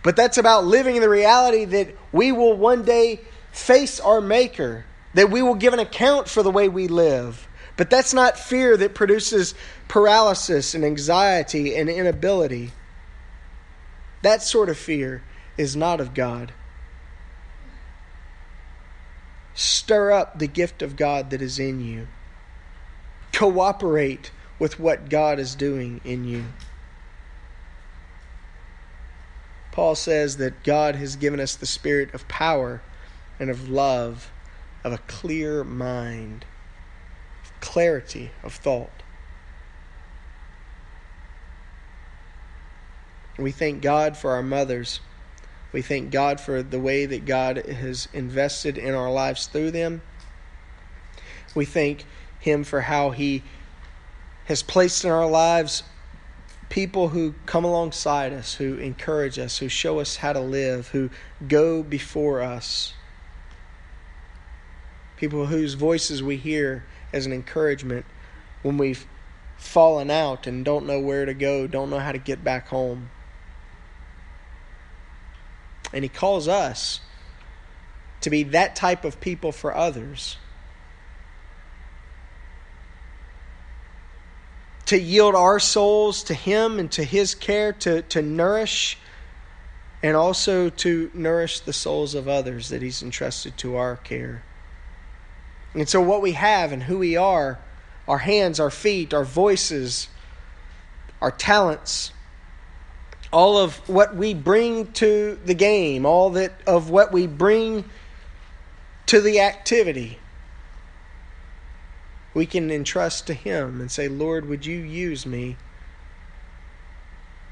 But 0.02 0.16
that's 0.16 0.38
about 0.38 0.64
living 0.64 0.96
in 0.96 1.02
the 1.02 1.09
reality 1.09 1.64
that 1.64 1.96
we 2.12 2.33
will 2.33 2.57
one 2.57 2.85
day 2.85 3.20
face 3.52 3.98
our 4.00 4.20
Maker, 4.20 4.85
that 5.16 5.31
we 5.31 5.40
will 5.40 5.55
give 5.55 5.72
an 5.72 5.79
account 5.79 6.29
for 6.29 6.42
the 6.42 6.50
way 6.50 6.68
we 6.68 6.87
live. 6.88 7.48
But 7.79 7.88
that's 7.88 8.12
not 8.12 8.38
fear 8.38 8.76
that 8.76 8.94
produces 8.94 9.55
paralysis 9.88 10.74
and 10.74 10.85
anxiety 10.85 11.74
and 11.74 11.88
inability. 11.88 12.72
That 14.20 14.42
sort 14.42 14.68
of 14.68 14.76
fear 14.76 15.22
is 15.57 15.74
not 15.74 16.00
of 16.02 16.12
God. 16.12 16.52
Stir 19.55 20.12
up 20.12 20.38
the 20.38 20.46
gift 20.46 20.83
of 20.83 20.96
God 20.96 21.31
that 21.31 21.40
is 21.40 21.59
in 21.59 21.81
you. 21.81 22.09
Cooperate 23.33 24.31
with 24.59 24.79
what 24.79 25.09
God 25.09 25.38
is 25.38 25.55
doing 25.55 26.02
in 26.05 26.26
you. 26.26 26.44
Paul 29.72 29.94
says 29.94 30.37
that 30.37 30.62
God 30.62 30.96
has 30.96 31.16
given 31.16 31.40
us 31.40 31.57
the 31.57 31.64
spirit 31.64 32.12
of 32.12 32.29
power 32.29 32.83
and 33.40 33.48
of 33.48 33.70
love, 33.70 34.31
of 34.87 34.92
a 34.92 34.99
clear 35.09 35.64
mind, 35.64 36.44
clarity 37.61 38.31
of 38.44 38.55
thought. 38.55 39.03
We 43.37 43.51
thank 43.51 43.83
God 43.83 44.16
for 44.16 44.31
our 44.31 44.44
mothers. 44.44 45.01
We 45.72 45.83
thank 45.83 46.12
God 46.12 46.40
for 46.40 46.62
the 46.62 46.79
way 46.79 47.05
that 47.05 47.27
God 47.27 47.57
has 47.66 48.07
invested 48.12 48.79
in 48.79 48.94
our 48.94 49.11
lives 49.11 49.49
through 49.49 49.72
them. 49.72 50.03
We 51.53 51.64
thank 51.64 52.07
Him 52.38 52.62
for 52.62 52.83
how 52.83 53.11
He 53.11 53.42
has 54.44 54.62
placed 54.62 55.05
in 55.05 55.11
our 55.11 55.29
lives 55.29 55.83
people 56.68 57.09
who 57.09 57.35
come 57.46 57.64
alongside 57.64 58.33
us, 58.33 58.55
who 58.55 58.77
encourage 58.77 59.37
us, 59.38 59.59
who 59.59 59.68
show 59.68 59.99
us 59.99 60.16
how 60.16 60.33
to 60.33 60.40
live, 60.40 60.88
who 60.88 61.11
go 61.49 61.83
before 61.83 62.40
us. 62.40 62.96
People 65.16 65.46
whose 65.46 65.74
voices 65.74 66.22
we 66.22 66.37
hear 66.37 66.85
as 67.12 67.26
an 67.26 67.33
encouragement 67.33 68.05
when 68.62 68.76
we've 68.79 69.07
fallen 69.57 70.11
out 70.11 70.46
and 70.46 70.64
don't 70.64 70.87
know 70.87 71.00
where 71.00 71.24
to 71.24 71.35
go, 71.35 71.66
don't 71.66 71.90
know 71.90 71.98
how 71.98 72.12
to 72.12 72.18
get 72.18 72.44
back 72.44 72.68
home. 72.68 73.11
And 75.92 76.05
He 76.05 76.09
calls 76.09 76.48
us 76.48 77.00
to 78.20 78.31
be 78.31 78.42
that 78.42 78.76
type 78.76 79.05
of 79.05 79.20
people 79.20 79.52
for 79.52 79.74
others. 79.74 80.37
to 84.87 84.98
yield 84.98 85.35
our 85.35 85.59
souls 85.59 86.22
to 86.22 86.35
Him 86.35 86.79
and 86.79 86.90
to 86.92 87.05
His 87.05 87.35
care, 87.35 87.72
to, 87.72 88.02
to 88.02 88.22
nourish, 88.22 88.98
and 90.02 90.16
also 90.16 90.70
to 90.70 91.11
nourish 91.12 91.61
the 91.61 91.72
souls 91.72 92.14
of 92.14 92.29
others 92.29 92.68
that 92.70 92.83
He's 92.83 93.02
entrusted 93.02 93.59
to 93.59 93.76
our 93.76 93.96
care. 93.96 94.44
And 95.77 95.89
so, 95.89 96.01
what 96.01 96.23
we 96.23 96.33
have 96.33 96.73
and 96.73 96.83
who 96.83 96.99
we 96.99 97.17
are 97.17 97.61
our 98.09 98.19
hands, 98.19 98.61
our 98.61 98.71
feet, 98.71 99.12
our 99.12 99.25
voices, 99.25 100.09
our 101.21 101.31
talents, 101.31 102.12
all 103.33 103.59
of 103.59 103.89
what 103.89 104.15
we 104.15 104.33
bring 104.33 104.93
to 104.93 105.39
the 105.45 105.55
game, 105.55 106.07
all 106.07 106.31
that 106.31 106.53
of 106.67 106.89
what 106.89 107.12
we 107.12 107.27
bring 107.27 107.85
to 109.07 109.21
the 109.21 109.41
activity 109.41 110.19
we 112.37 112.45
can 112.45 112.71
entrust 112.71 113.27
to 113.27 113.35
Him 113.35 113.81
and 113.81 113.91
say, 113.91 114.09
Lord, 114.09 114.47
would 114.47 114.67
you 114.67 114.77
use 114.77 115.25
me? 115.25 115.57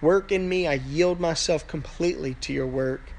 Work 0.03 0.31
in 0.31 0.47
me. 0.47 0.67
I 0.67 0.75
yield 0.75 1.19
myself 1.19 1.67
completely 1.67 2.35
to 2.43 2.53
your 2.53 2.67
work. 2.67 3.11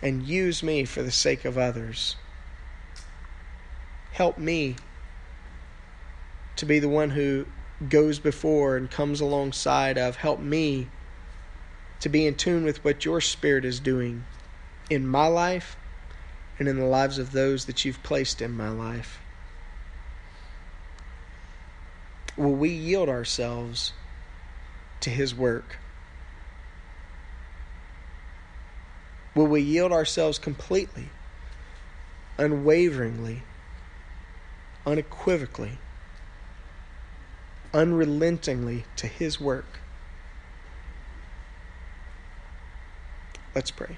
And 0.00 0.22
use 0.22 0.62
me 0.62 0.84
for 0.84 1.02
the 1.02 1.10
sake 1.10 1.44
of 1.44 1.58
others. 1.58 2.14
Help 4.12 4.38
me 4.38 4.76
to 6.56 6.66
be 6.66 6.78
the 6.78 6.88
one 6.88 7.10
who 7.10 7.46
goes 7.88 8.18
before 8.18 8.76
and 8.76 8.90
comes 8.90 9.20
alongside 9.20 9.96
of. 9.96 10.16
Help 10.16 10.40
me 10.40 10.88
to 12.00 12.08
be 12.08 12.26
in 12.26 12.34
tune 12.34 12.64
with 12.64 12.84
what 12.84 13.04
your 13.04 13.20
Spirit 13.20 13.64
is 13.64 13.80
doing 13.80 14.24
in 14.88 15.06
my 15.06 15.26
life 15.26 15.76
and 16.58 16.68
in 16.68 16.76
the 16.76 16.84
lives 16.84 17.18
of 17.18 17.32
those 17.32 17.64
that 17.66 17.84
you've 17.84 18.02
placed 18.02 18.42
in 18.42 18.56
my 18.56 18.68
life. 18.68 19.20
will 22.40 22.54
we 22.54 22.70
yield 22.70 23.08
ourselves 23.08 23.92
to 25.00 25.10
His 25.10 25.34
work? 25.34 25.78
Will 29.34 29.46
we 29.46 29.60
yield 29.60 29.92
ourselves 29.92 30.38
completely, 30.38 31.10
unwaveringly, 32.38 33.42
unequivocally, 34.86 35.78
unrelentingly 37.72 38.84
to 38.96 39.06
His 39.06 39.40
work? 39.40 39.80
Let's 43.54 43.70
pray. 43.70 43.96